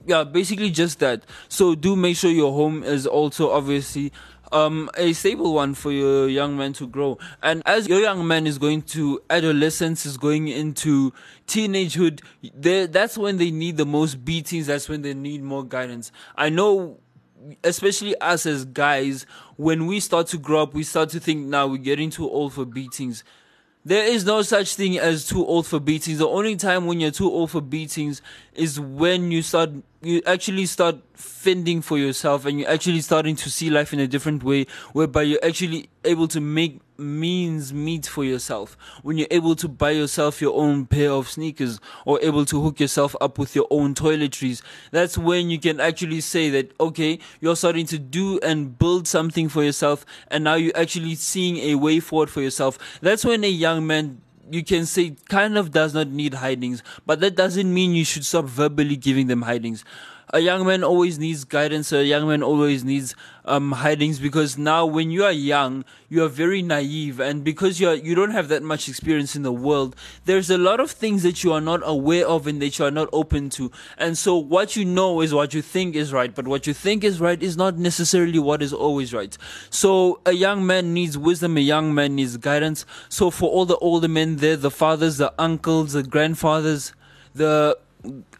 yeah, 0.06 0.24
basically 0.24 0.70
just 0.70 1.00
that. 1.00 1.24
So 1.50 1.74
do 1.74 1.96
make 1.96 2.16
sure 2.16 2.30
your 2.30 2.54
home 2.54 2.84
is 2.84 3.08
also 3.08 3.50
obviously 3.52 4.14
um, 4.52 4.90
a 4.96 5.14
stable 5.14 5.54
one 5.54 5.74
for 5.74 5.92
your 5.92 6.28
young 6.28 6.58
man 6.58 6.74
to 6.74 6.88
grow. 6.88 7.18
And 7.42 7.62
as 7.66 7.88
your 7.88 8.00
young 8.00 8.28
man 8.28 8.48
is 8.48 8.58
going 8.58 8.84
to 8.84 9.22
adolescence, 9.30 10.06
is 10.06 10.18
going 10.18 10.48
into 10.48 11.14
teenagehood, 11.48 12.22
that's 12.54 13.18
when 13.18 13.38
they 13.38 13.52
need 13.52 13.78
the 13.78 13.86
most 13.86 14.24
beatings. 14.26 14.68
That's 14.68 14.90
when 14.90 15.02
they 15.02 15.14
need 15.14 15.44
more 15.44 15.64
guidance. 15.64 16.12
I 16.36 16.50
know 16.50 17.00
especially 17.64 18.16
us 18.22 18.46
as 18.46 18.66
guys, 18.66 19.26
when 19.58 19.88
we 19.88 20.00
start 20.00 20.28
to 20.28 20.38
grow 20.38 20.64
up, 20.64 20.74
we 20.74 20.84
start 20.84 21.10
to 21.10 21.20
think 21.20 21.48
now 21.48 21.68
we're 21.68 21.78
getting 21.78 22.10
too 22.10 22.30
old 22.30 22.54
for 22.54 22.66
beatings. 22.66 23.24
There 23.84 24.06
is 24.06 24.26
no 24.26 24.44
such 24.44 24.76
thing 24.76 25.00
as 25.00 25.28
too 25.28 25.44
old 25.46 25.66
for 25.66 25.80
beatings. 25.80 26.20
The 26.20 26.28
only 26.28 26.56
time 26.56 26.86
when 26.86 27.00
you're 27.00 27.10
too 27.10 27.32
old 27.32 27.50
for 27.50 27.62
beatings 27.62 28.22
is 28.54 28.80
when 28.80 29.32
you 29.32 29.42
start, 29.42 29.72
you 30.02 30.22
actually 30.26 30.66
start 30.66 30.98
fending 31.14 31.82
for 31.82 31.98
yourself 31.98 32.46
and 32.46 32.60
you're 32.60 32.70
actually 32.70 33.02
starting 33.02 33.36
to 33.36 33.50
see 33.50 33.70
life 33.70 33.94
in 33.94 34.00
a 34.00 34.08
different 34.08 34.44
way, 34.44 34.66
whereby 34.94 35.22
you're 35.22 35.44
actually 35.44 35.90
able 36.04 36.28
to 36.28 36.42
make 36.42 36.82
means 36.98 37.74
meet 37.74 38.06
for 38.06 38.24
yourself. 38.24 38.78
When 39.04 39.18
you're 39.18 39.28
able 39.32 39.56
to 39.56 39.68
buy 39.68 39.92
yourself 39.92 40.42
your 40.42 40.60
own 40.60 40.86
pair 40.86 41.12
of 41.12 41.30
sneakers 41.30 41.80
or 42.06 42.20
able 42.22 42.46
to 42.46 42.62
hook 42.62 42.80
yourself 42.80 43.16
up 43.22 43.38
with 43.38 43.56
your 43.56 43.68
own 43.70 43.94
toiletries, 43.94 44.62
that's 44.92 45.18
when 45.18 45.50
you 45.50 45.60
can 45.60 45.80
actually 45.80 46.22
say 46.22 46.50
that, 46.50 46.72
okay, 46.80 47.20
you're 47.40 47.56
starting 47.56 47.86
to 47.88 48.00
do 48.00 48.40
and 48.40 48.78
build 48.78 49.08
something 49.08 49.50
for 49.50 49.64
yourself 49.64 50.06
and 50.30 50.44
now 50.44 50.56
you're 50.56 50.78
actually 50.78 51.16
seeing 51.16 51.58
a 51.58 51.76
way 51.76 52.00
forward 52.00 52.30
for 52.30 52.42
yourself. 52.42 52.78
That's 53.02 53.26
when 53.26 53.44
a 53.44 53.50
young 53.50 53.86
man 53.86 54.22
you 54.54 54.64
can 54.64 54.86
say 54.86 55.16
kind 55.30 55.58
of 55.58 55.72
does 55.72 55.94
not 55.94 56.08
need 56.08 56.36
hidings, 56.36 56.84
but 57.06 57.20
that 57.22 57.36
doesn't 57.36 57.74
mean 57.74 57.94
you 57.94 58.06
should 58.06 58.26
stop 58.26 58.46
verbally 58.46 58.96
giving 58.96 59.28
them 59.28 59.44
hidings 59.44 59.84
a 60.34 60.40
young 60.40 60.66
man 60.66 60.84
always 60.84 61.20
needs 61.20 61.44
guidance. 61.44 61.92
A 61.92 62.06
young 62.06 62.28
man 62.28 62.42
always 62.42 62.84
needs 62.84 63.16
um, 63.46 63.74
hidings 63.74 64.20
because 64.20 64.58
now 64.58 64.86
when 64.86 65.12
you 65.12 65.24
are 65.26 65.32
young, 65.32 65.84
you 66.10 66.24
are 66.24 66.30
very 66.30 66.62
naive, 66.62 67.20
and 67.20 67.44
because 67.44 67.80
you 67.80 67.90
are, 67.90 67.96
you 67.96 68.16
don't 68.16 68.32
have 68.32 68.48
that 68.50 68.64
much 68.64 68.88
experience 68.88 69.36
in 69.36 69.44
the 69.44 69.52
world, 69.52 69.96
there's 70.26 70.50
a 70.50 70.58
lot 70.58 70.80
of 70.80 70.92
things 70.92 71.24
that 71.24 71.44
you 71.44 71.52
are 71.52 71.62
not 71.62 71.82
aware 71.84 72.26
of 72.28 72.48
and 72.48 72.62
that 72.62 72.78
you 72.80 72.86
are 72.86 72.92
not 72.92 73.10
open 73.12 73.50
to. 73.52 73.72
And 73.98 74.18
so 74.18 74.38
what 74.38 74.76
you 74.76 74.86
know 74.86 75.22
is 75.22 75.34
what 75.34 75.54
you 75.54 75.62
think 75.62 75.96
is 75.96 76.14
right, 76.14 76.34
but 76.34 76.48
what 76.48 76.66
you 76.68 76.74
think 76.74 77.04
is 77.04 77.20
right 77.20 77.42
is 77.42 77.58
not 77.58 77.78
necessarily 77.78 78.40
what 78.40 78.62
is 78.62 78.74
always 78.74 79.14
right. 79.14 79.38
So 79.70 80.22
a 80.26 80.34
young 80.34 80.66
man 80.66 80.94
needs 80.94 81.18
wisdom. 81.18 81.58
A 81.58 81.62
young 81.62 81.94
man 81.94 82.16
needs 82.16 82.38
guidance. 82.38 82.86
So 83.10 83.32
for 83.32 83.50
all 83.50 83.66
the 83.66 83.78
older 83.78 84.08
men 84.08 84.38
there, 84.38 84.56
the 84.56 84.72
fathers, 84.72 85.18
the 85.18 85.34
uncles, 85.38 85.94
the 85.94 86.04
grandfathers, 86.04 86.94
the 87.34 87.78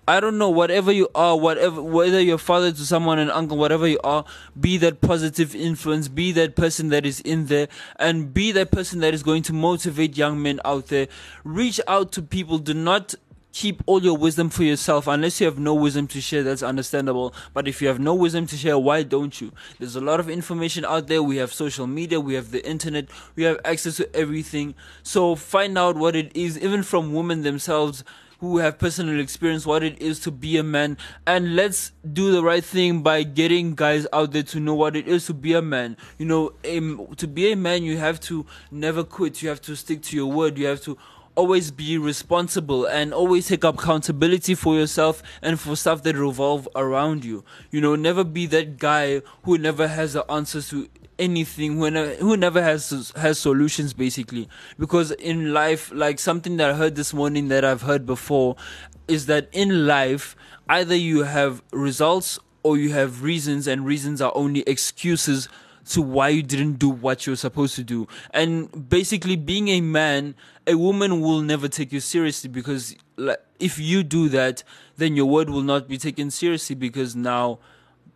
I 0.08 0.20
don't 0.20 0.38
know, 0.38 0.50
whatever 0.50 0.92
you 0.92 1.10
are, 1.14 1.38
whatever, 1.38 1.82
whether 1.82 2.20
you're 2.20 2.40
father 2.40 2.72
to 2.72 2.86
someone, 2.86 3.20
an 3.20 3.30
uncle, 3.30 3.58
whatever 3.58 3.88
you 3.88 4.00
are, 4.04 4.26
be 4.60 4.78
that 4.78 5.00
positive 5.00 5.56
influence, 5.56 6.08
be 6.08 6.32
that 6.32 6.56
person 6.56 6.90
that 6.90 7.06
is 7.06 7.20
in 7.22 7.46
there, 7.46 7.68
and 7.98 8.34
be 8.34 8.52
that 8.52 8.72
person 8.72 9.00
that 9.02 9.14
is 9.14 9.22
going 9.22 9.44
to 9.44 9.54
motivate 9.54 10.18
young 10.18 10.42
men 10.42 10.60
out 10.66 10.88
there. 10.88 11.08
Reach 11.44 11.80
out 11.88 12.12
to 12.14 12.22
people. 12.22 12.58
Do 12.58 12.74
not 12.74 13.14
keep 13.54 13.84
all 13.86 14.02
your 14.02 14.18
wisdom 14.18 14.50
for 14.50 14.64
yourself 14.64 15.08
unless 15.08 15.40
you 15.40 15.46
have 15.46 15.60
no 15.60 15.74
wisdom 15.74 16.08
to 16.08 16.22
share. 16.22 16.44
That's 16.44 16.64
understandable. 16.64 17.34
But 17.54 17.68
if 17.68 17.82
you 17.82 17.88
have 17.88 18.00
no 18.00 18.14
wisdom 18.16 18.48
to 18.48 18.58
share 18.58 18.80
why 18.80 19.04
don't 19.04 19.40
you? 19.40 19.52
There's 19.80 19.96
a 19.96 20.02
lot 20.02 20.20
of 20.20 20.30
information 20.30 20.86
out 20.86 21.08
there. 21.08 21.22
We 21.22 21.38
have 21.38 21.54
social 21.54 21.88
media. 21.88 22.20
We 22.20 22.36
have 22.36 22.52
the 22.52 22.66
internet. 22.68 23.08
We 23.36 23.44
have 23.44 23.60
access 23.66 23.98
to 23.98 24.16
everything. 24.16 24.76
So 25.04 25.36
find 25.36 25.78
out 25.78 25.96
what 25.96 26.16
it 26.16 26.36
is 26.36 26.58
even 26.60 26.84
from 26.84 27.14
women 27.14 27.44
themselves 27.44 28.04
who 28.42 28.58
have 28.58 28.80
personal 28.80 29.20
experience 29.20 29.68
what 29.68 29.84
it 29.84 30.02
is 30.02 30.20
to 30.20 30.32
be 30.32 30.58
a 30.58 30.64
man. 30.64 30.98
And 31.28 31.56
let's 31.56 31.92
do 32.12 32.32
the 32.32 32.44
right 32.44 32.64
thing 32.64 33.04
by 33.04 33.22
getting 33.22 33.76
guys 33.76 34.08
out 34.12 34.32
there 34.32 34.44
to 34.44 34.60
know 34.60 34.74
what 34.74 34.96
it 34.96 35.08
is 35.08 35.28
to 35.28 35.34
be 35.36 35.54
a 35.54 35.62
man. 35.62 35.96
You 36.18 36.26
know 36.26 36.50
to 37.18 37.28
be 37.28 37.52
a 37.52 37.56
man 37.56 37.84
you 37.84 37.98
have 37.98 38.20
to 38.22 38.46
never 38.72 39.04
quit. 39.04 39.44
You 39.44 39.50
have 39.50 39.62
to 39.62 39.76
stick 39.76 40.02
to 40.04 40.16
your 40.16 40.26
word. 40.26 40.58
You 40.58 40.66
have 40.66 40.82
to 40.82 40.98
always 41.36 41.72
be 41.72 41.98
responsible 41.98 42.86
and 42.86 43.14
always 43.14 43.48
take 43.48 43.64
accountability 43.64 44.56
for 44.56 44.76
yourself 44.76 45.22
and 45.42 45.60
for 45.60 45.76
stuff 45.76 46.04
that 46.04 46.16
revolve 46.16 46.68
around 46.76 47.24
you. 47.24 47.46
You 47.70 47.80
know, 47.80 47.96
never 47.96 48.24
be 48.24 48.48
that 48.48 48.78
guy 48.78 49.22
who 49.44 49.58
never 49.58 49.88
has 49.88 50.14
the 50.14 50.30
answers 50.30 50.70
to 50.70 50.90
anything 51.20 51.78
who 51.78 51.90
never, 51.92 52.14
who 52.16 52.36
never 52.38 52.62
has 52.62 53.12
has 53.16 53.38
solutions 53.38 53.94
basically 53.94 54.50
because 54.80 55.12
in 55.12 55.54
life 55.54 55.92
like 55.94 56.18
something 56.18 56.58
that 56.58 56.72
I 56.72 56.74
heard 56.74 56.96
this 56.96 57.14
morning 57.14 57.48
that 57.50 57.64
I've 57.64 57.84
heard 57.84 58.06
before 58.06 58.56
is 59.08 59.28
that 59.28 59.50
in 59.52 59.86
life 59.86 60.36
either 60.70 60.96
you 60.96 61.24
have 61.24 61.62
results 61.72 62.40
or 62.64 62.78
you 62.78 62.92
have 62.92 63.24
reasons 63.24 63.68
and 63.68 63.86
reasons 63.86 64.22
are 64.22 64.32
only 64.36 64.62
excuses 64.62 65.50
to 65.90 66.02
why 66.02 66.30
you 66.30 66.44
didn't 66.44 66.74
do 66.74 66.90
what 66.90 67.26
you're 67.26 67.36
supposed 67.36 67.76
to 67.76 67.84
do. 67.84 68.08
And 68.32 68.90
basically, 68.90 69.36
being 69.36 69.68
a 69.70 69.82
man, 69.82 70.36
a 70.68 70.76
woman 70.76 71.22
will 71.22 71.42
never 71.42 71.68
take 71.68 71.92
you 71.92 72.00
seriously 72.00 72.50
because 72.50 72.96
if 73.60 73.80
you 73.80 74.04
do 74.04 74.30
that, 74.30 74.64
then 74.98 75.16
your 75.16 75.26
word 75.26 75.50
will 75.50 75.64
not 75.64 75.88
be 75.88 75.98
taken 75.98 76.30
seriously 76.30 76.76
because 76.76 77.16
now 77.16 77.60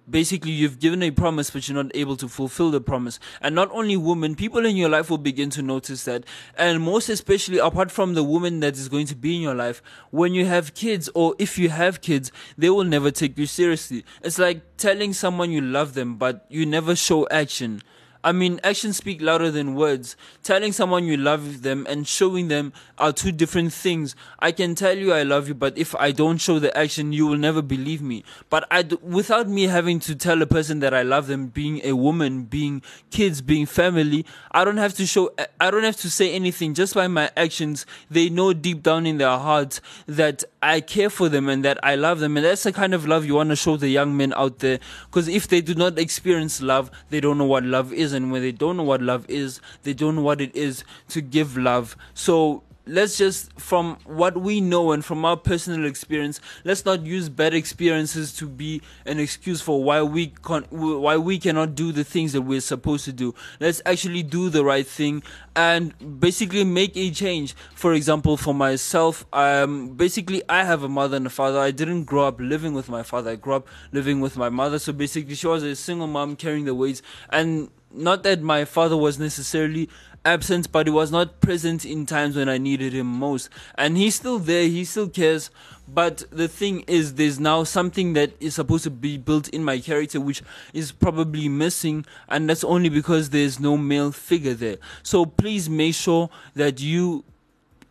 basically 0.09 0.51
you've 0.51 0.79
given 0.79 1.01
a 1.03 1.11
promise 1.11 1.49
but 1.49 1.67
you're 1.67 1.81
not 1.81 1.91
able 1.95 2.15
to 2.17 2.27
fulfill 2.27 2.71
the 2.71 2.81
promise. 2.81 3.19
And 3.41 3.55
not 3.55 3.69
only 3.71 3.97
women 3.97 4.35
people 4.35 4.65
in 4.65 4.75
your 4.75 4.89
life 4.89 5.09
will 5.09 5.17
begin 5.17 5.49
to 5.51 5.61
notice 5.61 6.03
that. 6.05 6.25
And 6.57 6.81
most 6.81 7.09
especially 7.09 7.57
apart 7.57 7.91
from 7.91 8.13
the 8.13 8.23
woman 8.23 8.59
that 8.61 8.73
is 8.73 8.89
going 8.89 9.07
to 9.07 9.15
be 9.15 9.35
in 9.35 9.41
your 9.41 9.55
life 9.55 9.81
when 10.11 10.33
you 10.33 10.45
have 10.45 10.73
kids 10.73 11.09
or 11.13 11.35
if 11.39 11.57
you 11.57 11.69
have 11.69 12.01
kids 12.01 12.31
they 12.57 12.69
will 12.69 12.83
never 12.83 13.11
take 13.11 13.37
you 13.37 13.45
seriously. 13.45 14.05
It's 14.21 14.39
like 14.39 14.77
telling 14.77 15.13
someone 15.13 15.51
you 15.51 15.61
love 15.61 15.93
them 15.93 16.15
but 16.15 16.45
you 16.49 16.65
never 16.65 16.95
show 16.95 17.27
action 17.29 17.81
I 18.25 18.31
mean, 18.31 18.59
actions 18.63 18.97
speak 18.97 19.21
louder 19.21 19.51
than 19.51 19.75
words. 19.75 20.17
Telling 20.41 20.71
someone 20.71 21.05
you 21.05 21.15
love 21.15 21.61
them 21.61 21.85
and 21.87 22.07
showing 22.07 22.47
them 22.47 22.73
are 22.97 23.13
two 23.13 23.31
different 23.31 23.71
things. 23.71 24.15
I 24.39 24.51
can 24.51 24.73
tell 24.73 24.97
you 24.97 25.13
I 25.13 25.21
love 25.21 25.47
you, 25.47 25.53
but 25.53 25.77
if 25.77 25.93
I 25.93 26.11
don't 26.11 26.39
show 26.39 26.57
the 26.57 26.75
action, 26.75 27.13
you 27.13 27.27
will 27.27 27.37
never 27.37 27.61
believe 27.61 28.01
me. 28.01 28.23
But 28.49 28.65
I, 28.71 28.81
without 29.03 29.47
me 29.47 29.65
having 29.65 29.99
to 29.99 30.15
tell 30.15 30.41
a 30.41 30.47
person 30.47 30.79
that 30.79 30.91
I 30.91 31.03
love 31.03 31.27
them, 31.27 31.47
being 31.47 31.81
a 31.83 31.93
woman, 31.93 32.45
being 32.45 32.81
kids, 33.11 33.43
being 33.43 33.67
family, 33.67 34.25
I 34.51 34.65
don't 34.65 34.77
have 34.77 34.95
to 34.95 35.05
show, 35.05 35.29
I 35.61 35.69
don't 35.69 35.83
have 35.83 35.97
to 35.97 36.09
say 36.09 36.33
anything. 36.33 36.73
Just 36.73 36.95
by 36.95 37.07
my 37.07 37.29
actions, 37.37 37.85
they 38.09 38.29
know 38.29 38.53
deep 38.53 38.81
down 38.81 39.05
in 39.05 39.19
their 39.19 39.37
hearts 39.37 39.81
that 40.07 40.43
I 40.63 40.81
care 40.81 41.11
for 41.11 41.29
them 41.29 41.47
and 41.47 41.63
that 41.63 41.77
I 41.83 41.93
love 41.93 42.21
them. 42.21 42.37
And 42.37 42.45
that's 42.47 42.63
the 42.63 42.73
kind 42.73 42.95
of 42.95 43.07
love 43.07 43.23
you 43.23 43.35
want 43.35 43.51
to 43.51 43.55
show 43.55 43.77
the 43.77 43.89
young 43.89 44.17
men 44.17 44.33
out 44.35 44.59
there. 44.59 44.79
Because 45.05 45.27
if 45.27 45.47
they 45.47 45.61
do 45.61 45.75
not 45.75 45.99
experience 45.99 46.59
love, 46.59 46.89
they 47.11 47.19
don't 47.19 47.37
know 47.37 47.45
what 47.45 47.63
love 47.63 47.93
is 47.93 48.14
and 48.15 48.31
when 48.31 48.41
they 48.41 48.51
don't 48.51 48.77
know 48.77 48.83
what 48.83 49.01
love 49.01 49.25
is, 49.29 49.61
they 49.83 49.93
don't 49.93 50.15
know 50.15 50.21
what 50.21 50.41
it 50.41 50.55
is 50.55 50.83
to 51.09 51.21
give 51.21 51.57
love. 51.57 51.95
So 52.13 52.63
let's 52.87 53.17
just 53.17 53.51
from 53.59 53.97
what 54.05 54.37
we 54.37 54.61
know 54.61 54.91
and 54.91 55.03
from 55.03 55.25
our 55.25 55.35
personal 55.35 55.85
experience 55.85 56.39
let's 56.63 56.85
not 56.85 57.03
use 57.03 57.29
bad 57.29 57.53
experiences 57.53 58.31
to 58.35 58.47
be 58.47 58.81
an 59.05 59.19
excuse 59.19 59.59
for 59.59 59.83
why 59.83 60.01
we 60.01 60.27
can't 60.45 60.71
why 60.71 61.17
we 61.17 61.39
cannot 61.39 61.73
do 61.73 61.91
the 61.91 62.03
things 62.03 62.33
that 62.33 62.41
we're 62.41 62.61
supposed 62.61 63.05
to 63.05 63.11
do. 63.11 63.33
Let's 63.59 63.81
actually 63.85 64.23
do 64.23 64.49
the 64.49 64.63
right 64.63 64.85
thing 64.85 65.23
and 65.55 66.19
basically 66.19 66.63
make 66.63 66.95
a 66.95 67.09
change. 67.11 67.55
For 67.73 67.93
example 67.93 68.37
for 68.37 68.53
myself 68.53 69.25
um 69.33 69.89
basically 69.89 70.43
i 70.49 70.63
have 70.63 70.83
a 70.83 70.89
mother 70.89 71.17
and 71.17 71.25
a 71.25 71.31
father. 71.31 71.59
I 71.59 71.71
didn't 71.71 72.03
grow 72.03 72.27
up 72.27 72.39
living 72.39 72.73
with 72.73 72.89
my 72.89 73.01
father. 73.01 73.31
I 73.31 73.35
grew 73.35 73.55
up 73.55 73.67
living 73.91 74.21
with 74.21 74.37
my 74.37 74.49
mother. 74.49 74.77
So 74.77 74.93
basically 74.93 75.35
she 75.35 75.47
was 75.47 75.63
a 75.63 75.75
single 75.75 76.07
mom 76.07 76.35
carrying 76.35 76.65
the 76.65 76.75
weight 76.75 77.01
and 77.29 77.69
not 77.95 78.23
that 78.23 78.41
my 78.41 78.65
father 78.65 78.97
was 78.97 79.17
necessarily 79.19 79.89
absent, 80.25 80.71
but 80.71 80.87
he 80.87 80.91
was 80.91 81.11
not 81.11 81.39
present 81.39 81.85
in 81.85 82.05
times 82.05 82.35
when 82.35 82.49
I 82.49 82.57
needed 82.57 82.93
him 82.93 83.05
most. 83.07 83.49
And 83.77 83.95
he's 83.95 84.15
still 84.15 84.39
there, 84.39 84.63
he 84.63 84.83
still 84.83 85.07
cares. 85.07 85.51
But 85.87 86.23
the 86.31 86.47
thing 86.47 86.83
is, 86.87 87.13
there's 87.13 87.39
now 87.39 87.63
something 87.63 88.13
that 88.13 88.31
is 88.39 88.55
supposed 88.55 88.83
to 88.85 88.89
be 88.89 89.17
built 89.17 89.49
in 89.49 89.63
my 89.63 89.79
character, 89.79 90.19
which 90.19 90.41
is 90.73 90.91
probably 90.91 91.47
missing, 91.47 92.05
and 92.27 92.49
that's 92.49 92.63
only 92.63 92.89
because 92.89 93.29
there's 93.29 93.59
no 93.59 93.77
male 93.77 94.11
figure 94.11 94.55
there. 94.55 94.77
So 95.03 95.25
please 95.25 95.69
make 95.69 95.93
sure 95.93 96.29
that 96.55 96.81
you 96.81 97.23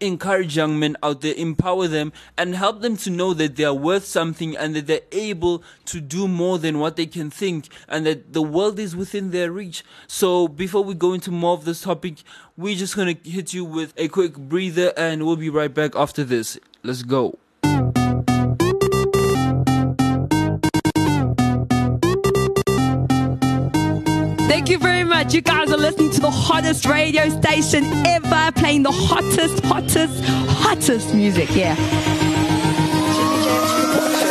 encourage 0.01 0.57
young 0.57 0.79
men 0.79 0.97
out 1.03 1.21
there, 1.21 1.35
empower 1.35 1.89
them, 1.89 2.13
and 2.37 2.55
help 2.55 2.81
them 2.81 2.97
to 2.99 3.11
know 3.11 3.35
that 3.35 3.57
they 3.57 3.65
are 3.65 3.75
worth 3.75 4.05
something 4.05 4.57
and 4.57 4.75
that 4.75 4.87
they're 4.87 5.01
able 5.13 5.63
to 5.87 6.01
do 6.01 6.29
more 6.29 6.59
than 6.59 6.79
what 6.79 6.97
they 6.97 7.07
can 7.07 7.31
think 7.31 7.69
and 7.89 8.07
that 8.07 8.33
the 8.33 8.43
world 8.43 8.79
is 8.79 8.97
within 8.97 9.31
their 9.31 9.51
reach. 9.51 9.85
So, 10.07 10.49
before 10.49 10.85
we 10.85 10.95
go 10.95 11.13
into 11.13 11.31
more 11.31 11.55
of 11.55 11.65
this 11.65 11.83
topic, 11.83 12.23
we're 12.57 12.77
just 12.77 12.97
going 12.97 13.17
to 13.17 13.31
hit 13.31 13.53
you 13.53 13.65
with 13.65 13.93
a 13.97 14.09
quick 14.09 14.37
breather 14.37 14.93
and 14.97 15.25
we'll 15.27 15.37
be 15.37 15.51
right 15.51 15.73
back 15.73 15.97
after 15.97 16.25
this. 16.25 16.59
Let's 16.83 17.03
go. 17.03 17.39
You. 25.25 25.35
You 25.35 25.41
guys 25.43 25.71
are 25.71 25.77
listening 25.77 26.11
to 26.13 26.21
the 26.21 26.31
hottest 26.31 26.87
radio 26.87 27.29
station 27.29 27.85
ever, 28.07 28.53
playing 28.53 28.83
the 28.83 28.93
hottest, 28.93 29.65
hottest, 29.65 30.25
hottest 30.25 31.15
music. 31.15 31.49
Yeah. 31.55 31.77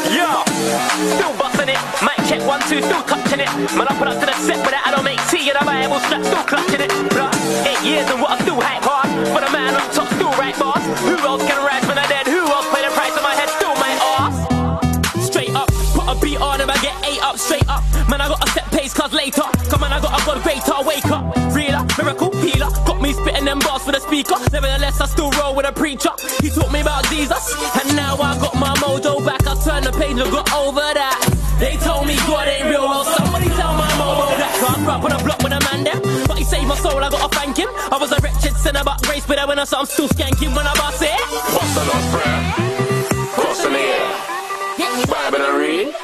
Yeah. 0.10 0.44
Still 1.18 1.34
busting 1.38 1.70
it. 1.70 1.80
Mic 2.02 2.18
check 2.28 2.42
one, 2.48 2.62
two, 2.62 2.82
still 2.82 3.04
touching 3.04 3.40
it. 3.40 3.50
Man, 3.76 3.88
I 3.88 3.96
put 3.98 4.08
up 4.08 4.20
to 4.20 4.26
the 4.26 4.34
set 4.34 4.66
it. 4.66 4.88
I 4.88 4.92
don't 4.92 5.04
make 5.04 5.20
tea 5.30 5.50
and 5.50 5.58
I'm 5.58 5.70
able 5.70 6.00
strap, 6.00 6.24
still 6.24 6.44
clutching 6.44 6.82
it. 6.82 6.92
Bruh, 7.12 7.32
eight 7.66 7.82
years 7.86 8.10
and 8.10 8.22
what 8.22 8.32
I 8.32 8.42
still 8.42 8.60
hype 8.60 8.84
hard. 8.84 9.10
But 9.34 9.48
a 9.48 9.52
man 9.52 9.76
on 9.76 9.82
top 9.92 10.08
still 10.14 10.32
right 10.40 10.58
boss. 10.58 10.84
Who 11.02 11.18
else 11.18 11.44
can 11.44 11.60
rise 11.66 11.86
when 11.88 11.98
I 11.98 12.08
dead? 12.08 12.28
Who 12.28 12.40
else 12.40 12.68
pay 12.74 12.82
the 12.82 12.94
price 12.94 13.16
of 13.16 13.24
my 13.24 13.36
head? 13.36 13.50
Still 13.50 13.76
my 13.76 13.92
ass. 14.18 15.28
Straight 15.28 15.54
up, 15.56 15.70
put 15.94 16.08
a 16.08 16.16
beat 16.20 16.40
on 16.40 16.62
him, 16.62 16.70
I 16.70 16.78
get 16.80 16.96
eight 17.06 17.22
up, 17.22 17.38
straight 17.38 17.68
up. 17.68 17.84
Man, 18.10 18.22
I 18.22 18.28
got 18.28 18.48
a 18.48 18.52
set 18.52 18.66
pace, 18.72 18.94
cause 18.94 19.14
later. 19.14 19.53
On, 19.84 19.92
I 19.92 20.00
got 20.00 20.16
a 20.16 20.26
god 20.26 20.40
greater, 20.44 20.80
wake 20.88 21.12
up. 21.12 21.36
Realer, 21.54 21.84
miracle, 21.98 22.32
healer. 22.40 22.72
Got 22.88 23.02
me 23.02 23.12
spitting 23.14 23.46
them 23.46 23.60
bars 23.60 23.84
for 23.84 23.92
the 23.92 24.00
speaker. 24.00 24.36
Nevertheless, 24.52 25.02
I 25.02 25.06
still 25.08 25.30
roll 25.32 25.56
with 25.56 25.68
a 25.68 25.74
preacher. 25.74 26.10
He 26.40 26.50
taught 26.50 26.72
me 26.72 26.82
about 26.82 27.04
Jesus, 27.12 27.44
and 27.80 27.96
now 27.96 28.16
I 28.16 28.40
got 28.40 28.56
my 28.56 28.74
mojo 28.80 29.20
back. 29.26 29.46
I 29.46 29.56
turned 29.60 29.86
the 29.86 29.92
page 29.92 30.18
and 30.18 30.32
got 30.32 30.48
over 30.54 30.80
that. 30.80 31.20
They 31.60 31.76
told 31.78 32.08
me 32.08 32.16
God 32.28 32.48
ain't 32.48 32.66
real, 32.70 32.88
well 32.88 33.04
somebody 33.04 33.48
tell 33.60 33.76
my 33.76 33.88
mojo 34.00 34.32
that. 34.40 34.56
So 34.60 34.68
I 34.68 34.76
grew 34.80 34.94
up 34.96 35.04
on 35.04 35.12
a 35.12 35.20
block 35.24 35.40
with 35.44 35.54
a 35.54 35.62
man 35.68 35.84
there, 35.84 36.00
but 36.28 36.38
he 36.38 36.44
saved 36.44 36.68
my 36.68 36.76
soul, 36.76 37.04
I 37.04 37.10
gotta 37.10 37.30
thank 37.36 37.58
him. 37.58 37.70
I 37.92 37.98
was 38.00 38.12
a 38.12 38.20
wretched 38.24 38.56
sinner, 38.56 38.84
but 38.84 39.02
grace, 39.04 39.26
but 39.26 39.38
when 39.48 39.60
I 39.60 39.66
saw 39.66 39.80
I'm 39.80 39.86
still 39.86 40.08
skanking 40.08 40.56
when 40.56 40.66
I 40.66 40.74
bust 40.76 41.04
it. 41.04 41.20
What's 41.52 41.76
the 41.76 41.84
Lord's 41.84 42.08
Prayer? 42.16 42.40
Cross 43.36 43.66
in 43.66 43.74
the 43.74 43.80
air. 43.80 44.24
Bible 45.08 45.42
and 45.44 45.58
read. 45.58 45.96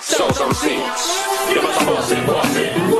Sow 0.00 0.30
some 0.30 0.52
seeds. 0.52 1.02
Give 1.48 1.64
us 1.64 1.82
a 1.82 1.84
boss 1.86 2.10
it, 2.12 2.26
boss 2.26 2.56
it. 2.56 2.72
Boss 2.76 2.92
it, 2.92 2.95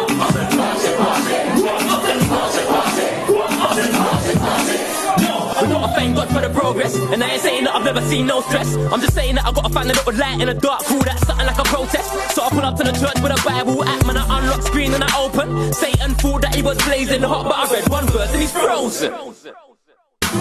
progress. 6.56 6.96
And 7.12 7.22
I 7.22 7.28
ain't 7.32 7.42
saying 7.42 7.64
that 7.64 7.74
I've 7.76 7.84
never 7.84 8.00
seen 8.00 8.26
no 8.26 8.40
stress. 8.40 8.74
I'm 8.92 9.00
just 9.00 9.14
saying 9.14 9.34
that 9.36 9.44
I 9.44 9.52
gotta 9.52 9.68
find 9.68 9.90
a 9.90 9.92
little 9.92 10.14
light 10.14 10.40
in 10.40 10.48
the 10.48 10.54
dark 10.54 10.82
through 10.82 11.04
that 11.04 11.18
something 11.26 11.46
like 11.46 11.58
a 11.58 11.64
protest. 11.64 12.08
So 12.34 12.42
I 12.42 12.48
pull 12.48 12.64
up 12.64 12.76
to 12.78 12.84
the 12.84 12.92
church 12.92 13.18
with 13.22 13.32
a 13.38 13.40
Bible 13.44 13.84
app, 13.84 14.06
man. 14.06 14.16
I 14.16 14.24
unlock 14.38 14.62
screen 14.62 14.94
and 14.94 15.04
I 15.04 15.12
open. 15.20 15.72
Satan 15.72 16.14
thought 16.14 16.42
that 16.42 16.54
he 16.54 16.62
was 16.62 16.78
blazing 16.84 17.22
hot, 17.22 17.44
but 17.44 17.56
I 17.56 17.64
read 17.72 17.88
one 17.88 18.06
verse 18.06 18.32
and 18.32 18.40
he's 18.40 18.52
frozen. 18.52 19.12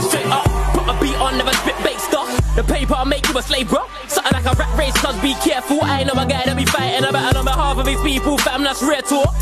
Straight 0.08 0.28
up, 0.28 0.47
put 0.73 0.88
a 0.89 0.95
beat 0.99 1.15
on, 1.15 1.38
never 1.38 1.54
spit 1.54 1.78
bait 1.84 1.99
stuff. 1.99 2.30
The 2.56 2.63
paper 2.63 2.95
will 2.97 3.06
make 3.06 3.28
you 3.28 3.38
a 3.38 3.41
slave, 3.41 3.69
bro. 3.69 3.84
Be 5.25 5.33
careful. 5.41 5.79
I 5.81 6.03
know 6.03 6.13
a 6.13 6.25
guy 6.27 6.45
that 6.45 6.55
be 6.55 6.65
fighting 6.65 7.03
about 7.03 7.35
on 7.35 7.45
behalf 7.45 7.77
of 7.79 7.88
his 7.88 7.99
people, 8.01 8.38
fam, 8.38 8.61
that's 8.61 8.83
rare 8.83 9.01
talk. 9.01 9.33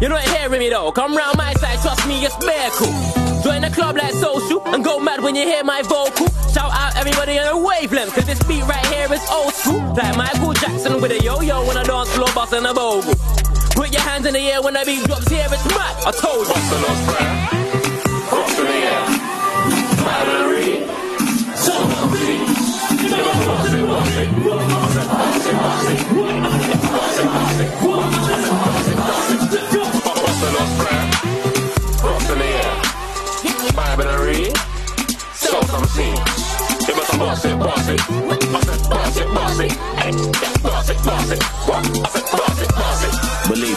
You're 0.00 0.10
not 0.10 0.22
hearing 0.22 0.60
me 0.60 0.70
though, 0.70 0.92
come 0.92 1.16
round 1.16 1.36
my 1.36 1.52
side, 1.54 1.82
trust 1.82 2.06
me, 2.06 2.22
it's 2.22 2.36
cool. 2.78 2.94
Join 3.42 3.62
the 3.62 3.70
club 3.74 3.96
like 3.96 4.14
social 4.14 4.62
and 4.66 4.84
go 4.84 5.00
mad 5.00 5.20
when 5.20 5.34
you 5.34 5.42
hear 5.42 5.64
my 5.64 5.82
vocal. 5.82 6.28
Shout 6.54 6.70
out 6.70 6.94
everybody 6.96 7.40
on 7.40 7.48
a 7.48 7.58
wavelength, 7.58 8.14
cause 8.14 8.26
this 8.26 8.40
beat 8.44 8.62
right 8.70 8.86
here 8.86 9.12
is 9.12 9.26
old 9.30 9.52
school. 9.52 9.82
Like 9.98 10.16
Michael 10.16 10.52
Jackson 10.52 11.00
with 11.00 11.10
a 11.10 11.18
yo 11.18 11.40
yo 11.40 11.66
when 11.66 11.76
I 11.76 11.82
dance 11.82 12.14
floor, 12.14 12.28
bustin' 12.32 12.64
a 12.64 12.72
bogle. 12.72 13.14
Put 13.74 13.90
your 13.90 14.02
hands 14.02 14.26
in 14.26 14.34
the 14.34 14.40
air 14.46 14.62
when 14.62 14.74
the 14.74 14.84
beat 14.86 15.02
drops 15.06 15.26
here, 15.26 15.48
it's 15.50 15.66
mad. 15.74 16.06
I 16.06 16.12
told 16.22 16.46
you. 17.66 17.71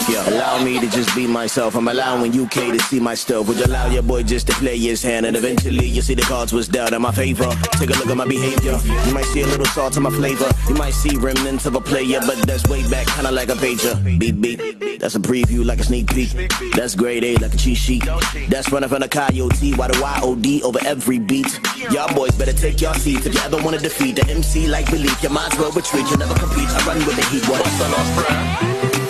Allow 0.08 0.62
me 0.62 0.78
to 0.78 0.88
just 0.88 1.14
be 1.16 1.26
myself. 1.26 1.74
I'm 1.74 1.88
allowing 1.88 2.30
UK 2.38 2.72
to 2.72 2.78
see 2.78 3.00
my 3.00 3.14
stuff. 3.14 3.48
Would 3.48 3.58
you 3.58 3.64
allow 3.64 3.88
your 3.88 4.02
boy 4.02 4.22
just 4.22 4.46
to 4.46 4.52
play 4.54 4.78
his 4.78 5.02
hand? 5.02 5.26
And 5.26 5.36
eventually 5.36 5.86
you 5.86 6.00
see 6.00 6.14
the 6.14 6.22
cards 6.22 6.52
was 6.52 6.68
dealt 6.68 6.92
in 6.92 7.02
my 7.02 7.10
favor. 7.10 7.50
Take 7.72 7.90
a 7.90 7.94
look 7.94 8.06
at 8.06 8.16
my 8.16 8.26
behavior. 8.26 8.78
You 9.06 9.14
might 9.14 9.24
see 9.26 9.40
a 9.40 9.46
little 9.46 9.66
salt 9.66 9.96
in 9.96 10.04
my 10.04 10.10
flavor. 10.10 10.48
You 10.68 10.74
might 10.76 10.94
see 10.94 11.16
remnants 11.16 11.66
of 11.66 11.74
a 11.74 11.80
player, 11.80 12.20
but 12.24 12.36
that's 12.46 12.64
way 12.68 12.88
back, 12.88 13.06
kinda 13.08 13.32
like 13.32 13.48
a 13.48 13.54
pager. 13.54 13.96
Beat 14.18 14.40
beat. 14.40 15.00
That's 15.00 15.16
a 15.16 15.18
preview 15.18 15.64
like 15.64 15.80
a 15.80 15.84
sneak 15.84 16.06
peek. 16.08 16.30
That's 16.74 16.94
grade 16.94 17.24
A 17.24 17.36
like 17.36 17.54
a 17.54 17.56
cheat 17.56 17.76
sheet. 17.76 18.04
That's 18.48 18.70
running 18.70 18.88
from 18.88 19.00
the 19.00 19.08
coyote. 19.08 19.74
Why 19.74 19.88
the 19.88 19.98
YOD 19.98 20.62
over 20.62 20.78
every 20.86 21.18
beat? 21.18 21.58
Y'all 21.90 22.14
boys 22.14 22.32
better 22.36 22.52
take 22.52 22.80
your 22.80 22.94
seats 22.94 23.26
if 23.26 23.34
you 23.34 23.40
ever 23.40 23.60
wanna 23.62 23.78
defeat 23.78 24.16
the 24.16 24.26
MC 24.30 24.68
like 24.68 24.88
belief. 24.90 25.20
Your 25.22 25.32
might 25.32 25.52
as 25.52 25.58
well 25.58 25.72
retreat. 25.72 26.08
You 26.10 26.16
never 26.16 26.34
compete. 26.34 26.68
I 26.68 26.86
run 26.86 26.98
with 27.06 27.16
the 27.16 27.24
heat. 27.26 27.46
What's 27.48 27.78
the 27.78 27.88
Lord's 27.88 28.10
Prayer? 28.14 29.05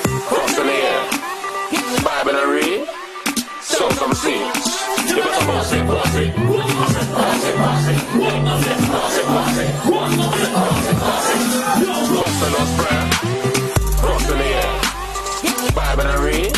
Read. 16.26 16.56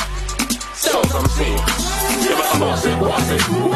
Sow 0.75 1.03
some 1.03 1.27
seeds. 1.27 1.79
Give 2.25 2.39
us 2.39 2.55
a 2.55 2.97
boss 2.99 3.68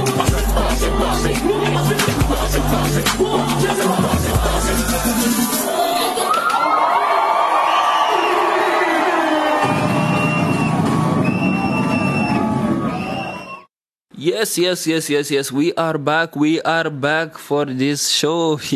Yes, 14.42 14.58
yes, 14.58 14.86
yes, 14.88 15.08
yes, 15.08 15.30
yes. 15.30 15.52
We 15.52 15.72
are 15.74 15.96
back. 15.96 16.34
We 16.34 16.60
are 16.62 16.90
back 16.90 17.38
for 17.38 17.64
this 17.64 18.08
show. 18.08 18.58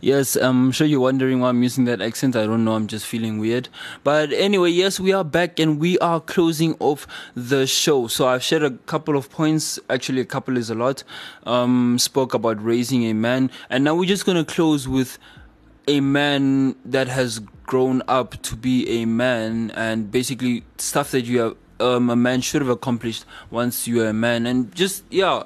yes, 0.00 0.36
I'm 0.36 0.70
sure 0.70 0.86
you're 0.86 1.00
wondering 1.00 1.40
why 1.40 1.48
I'm 1.48 1.60
using 1.60 1.86
that 1.86 2.00
accent. 2.00 2.36
I 2.36 2.46
don't 2.46 2.64
know. 2.64 2.74
I'm 2.74 2.86
just 2.86 3.04
feeling 3.04 3.40
weird. 3.40 3.68
But 4.04 4.32
anyway, 4.32 4.70
yes, 4.70 5.00
we 5.00 5.12
are 5.12 5.24
back 5.24 5.58
and 5.58 5.80
we 5.80 5.98
are 5.98 6.20
closing 6.20 6.76
off 6.78 7.08
the 7.34 7.66
show. 7.66 8.06
So 8.06 8.28
I've 8.28 8.44
shared 8.44 8.62
a 8.62 8.70
couple 8.86 9.16
of 9.16 9.28
points. 9.28 9.80
Actually, 9.90 10.20
a 10.20 10.24
couple 10.24 10.56
is 10.56 10.70
a 10.70 10.76
lot. 10.76 11.02
Um, 11.42 11.98
spoke 11.98 12.32
about 12.32 12.64
raising 12.64 13.06
a 13.06 13.14
man. 13.14 13.50
And 13.68 13.82
now 13.82 13.96
we're 13.96 14.04
just 14.04 14.24
going 14.24 14.38
to 14.38 14.44
close 14.44 14.86
with 14.86 15.18
a 15.88 16.00
man 16.00 16.76
that 16.84 17.08
has 17.08 17.40
grown 17.66 18.02
up 18.06 18.40
to 18.42 18.54
be 18.54 19.02
a 19.02 19.04
man 19.04 19.72
and 19.72 20.12
basically 20.12 20.62
stuff 20.76 21.10
that 21.10 21.22
you 21.22 21.40
have 21.40 21.56
um, 21.80 22.10
a 22.10 22.16
man 22.16 22.40
should 22.40 22.62
have 22.62 22.70
accomplished 22.70 23.24
once 23.50 23.86
you're 23.86 24.08
a 24.08 24.12
man. 24.12 24.46
And 24.46 24.74
just 24.74 25.04
yeah 25.10 25.44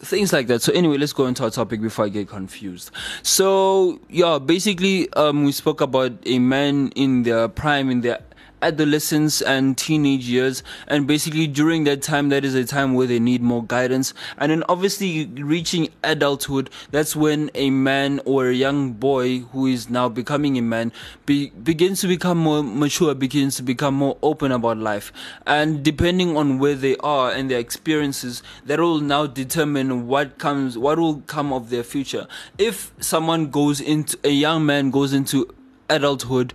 things 0.00 0.32
like 0.32 0.46
that. 0.46 0.62
So 0.62 0.72
anyway 0.72 0.96
let's 0.96 1.12
go 1.12 1.26
into 1.26 1.44
our 1.44 1.50
topic 1.50 1.80
before 1.80 2.04
i 2.04 2.08
get 2.08 2.28
confused. 2.28 2.90
So 3.22 4.00
yeah 4.08 4.38
basically 4.38 5.12
um, 5.14 5.44
we 5.44 5.52
spoke 5.52 5.80
about 5.80 6.12
a 6.26 6.38
man 6.38 6.88
in 6.94 7.22
their 7.24 7.48
prime 7.48 7.90
in 7.90 8.00
their 8.02 8.20
adolescence 8.62 9.40
and 9.42 9.76
teenage 9.76 10.28
years 10.28 10.62
and 10.86 11.06
basically 11.06 11.46
during 11.46 11.84
that 11.84 12.02
time 12.02 12.28
that 12.28 12.44
is 12.44 12.54
a 12.54 12.64
time 12.64 12.94
where 12.94 13.06
they 13.06 13.18
need 13.18 13.42
more 13.42 13.64
guidance. 13.64 14.14
And 14.36 14.50
then 14.50 14.64
obviously 14.68 15.26
reaching 15.26 15.88
adulthood 16.02 16.70
that's 16.90 17.14
when 17.14 17.50
a 17.54 17.70
man 17.70 18.20
or 18.24 18.48
a 18.48 18.54
young 18.54 18.92
boy 18.92 19.40
who 19.40 19.66
is 19.66 19.90
now 19.90 20.08
becoming 20.08 20.58
a 20.58 20.62
man 20.62 20.92
be, 21.26 21.50
begins 21.50 22.00
to 22.00 22.08
become 22.08 22.38
more 22.38 22.62
mature 22.62 23.14
begins 23.14 23.56
to 23.56 23.62
become 23.62 23.94
more 23.94 24.16
open 24.22 24.52
about 24.52 24.78
life. 24.78 25.12
And 25.46 25.82
depending 25.82 26.36
on 26.36 26.58
where 26.58 26.74
they 26.74 26.96
are 26.98 27.32
and 27.32 27.50
their 27.50 27.58
experiences 27.58 28.42
that 28.66 28.78
will 28.80 29.00
now 29.00 29.26
determine 29.26 30.06
what 30.06 30.38
comes 30.38 30.76
what 30.76 30.98
will 30.98 31.20
come 31.22 31.52
of 31.52 31.70
their 31.70 31.82
future. 31.82 32.26
If 32.58 32.92
someone 33.00 33.50
goes 33.50 33.80
into 33.80 34.18
a 34.24 34.30
young 34.30 34.66
man 34.66 34.90
goes 34.90 35.12
into 35.12 35.54
adulthood 35.88 36.54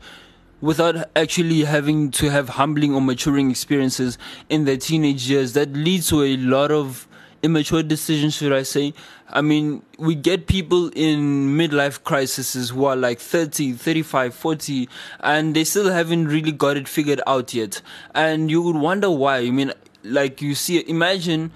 without 0.64 1.10
actually 1.14 1.66
having 1.66 2.10
to 2.10 2.30
have 2.32 2.48
humbling 2.48 2.96
or 2.96 3.02
maturing 3.02 3.52
experiences 3.52 4.18
in 4.48 4.64
their 4.64 4.78
teenage 4.78 5.30
years. 5.30 5.52
That 5.52 5.74
leads 5.74 6.08
to 6.08 6.24
a 6.24 6.38
lot 6.38 6.72
of 6.72 7.06
immature 7.44 7.84
decisions 7.84 8.36
should 8.36 8.54
i 8.54 8.64
say. 8.64 8.94
I 9.28 9.42
mean 9.42 9.84
we 9.98 10.16
get 10.16 10.48
people 10.48 10.88
in 10.96 11.58
midlife 11.58 12.02
crises 12.06 12.70
who 12.70 12.86
are 12.86 12.96
like 12.96 13.20
30 13.20 13.74
35 13.74 14.34
40 14.34 14.88
and 15.20 15.54
they 15.54 15.66
still 15.66 15.92
haven't 15.92 16.30
really 16.30 16.54
got 16.54 16.78
it 16.78 16.88
figured 16.88 17.20
out 17.28 17.54
yet. 17.54 17.82
And 18.16 18.50
you 18.50 18.62
would 18.62 18.78
wonder 18.78 19.12
why. 19.12 19.40
I 19.40 19.50
mean 19.52 19.74
like 20.06 20.42
you 20.42 20.56
see 20.56 20.80
imagine 20.88 21.52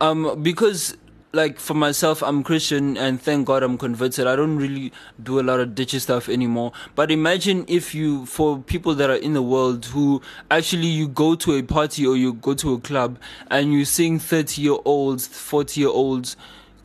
um 0.00 0.42
because 0.42 0.96
like 1.32 1.58
for 1.58 1.74
myself, 1.74 2.22
I'm 2.22 2.42
Christian 2.42 2.96
and 2.96 3.20
thank 3.20 3.46
God 3.46 3.62
I'm 3.62 3.76
converted. 3.76 4.26
I 4.26 4.34
don't 4.34 4.56
really 4.56 4.92
do 5.22 5.40
a 5.40 5.42
lot 5.42 5.60
of 5.60 5.70
ditchy 5.70 6.00
stuff 6.00 6.28
anymore. 6.28 6.72
But 6.94 7.10
imagine 7.10 7.64
if 7.68 7.94
you, 7.94 8.24
for 8.26 8.58
people 8.58 8.94
that 8.94 9.10
are 9.10 9.16
in 9.16 9.34
the 9.34 9.42
world 9.42 9.86
who 9.86 10.22
actually 10.50 10.86
you 10.86 11.08
go 11.08 11.34
to 11.36 11.54
a 11.54 11.62
party 11.62 12.06
or 12.06 12.16
you 12.16 12.34
go 12.34 12.54
to 12.54 12.74
a 12.74 12.80
club 12.80 13.18
and 13.50 13.72
you 13.72 13.84
sing 13.84 14.18
30 14.18 14.62
year 14.62 14.76
olds, 14.84 15.26
40 15.26 15.80
year 15.80 15.90
olds, 15.90 16.36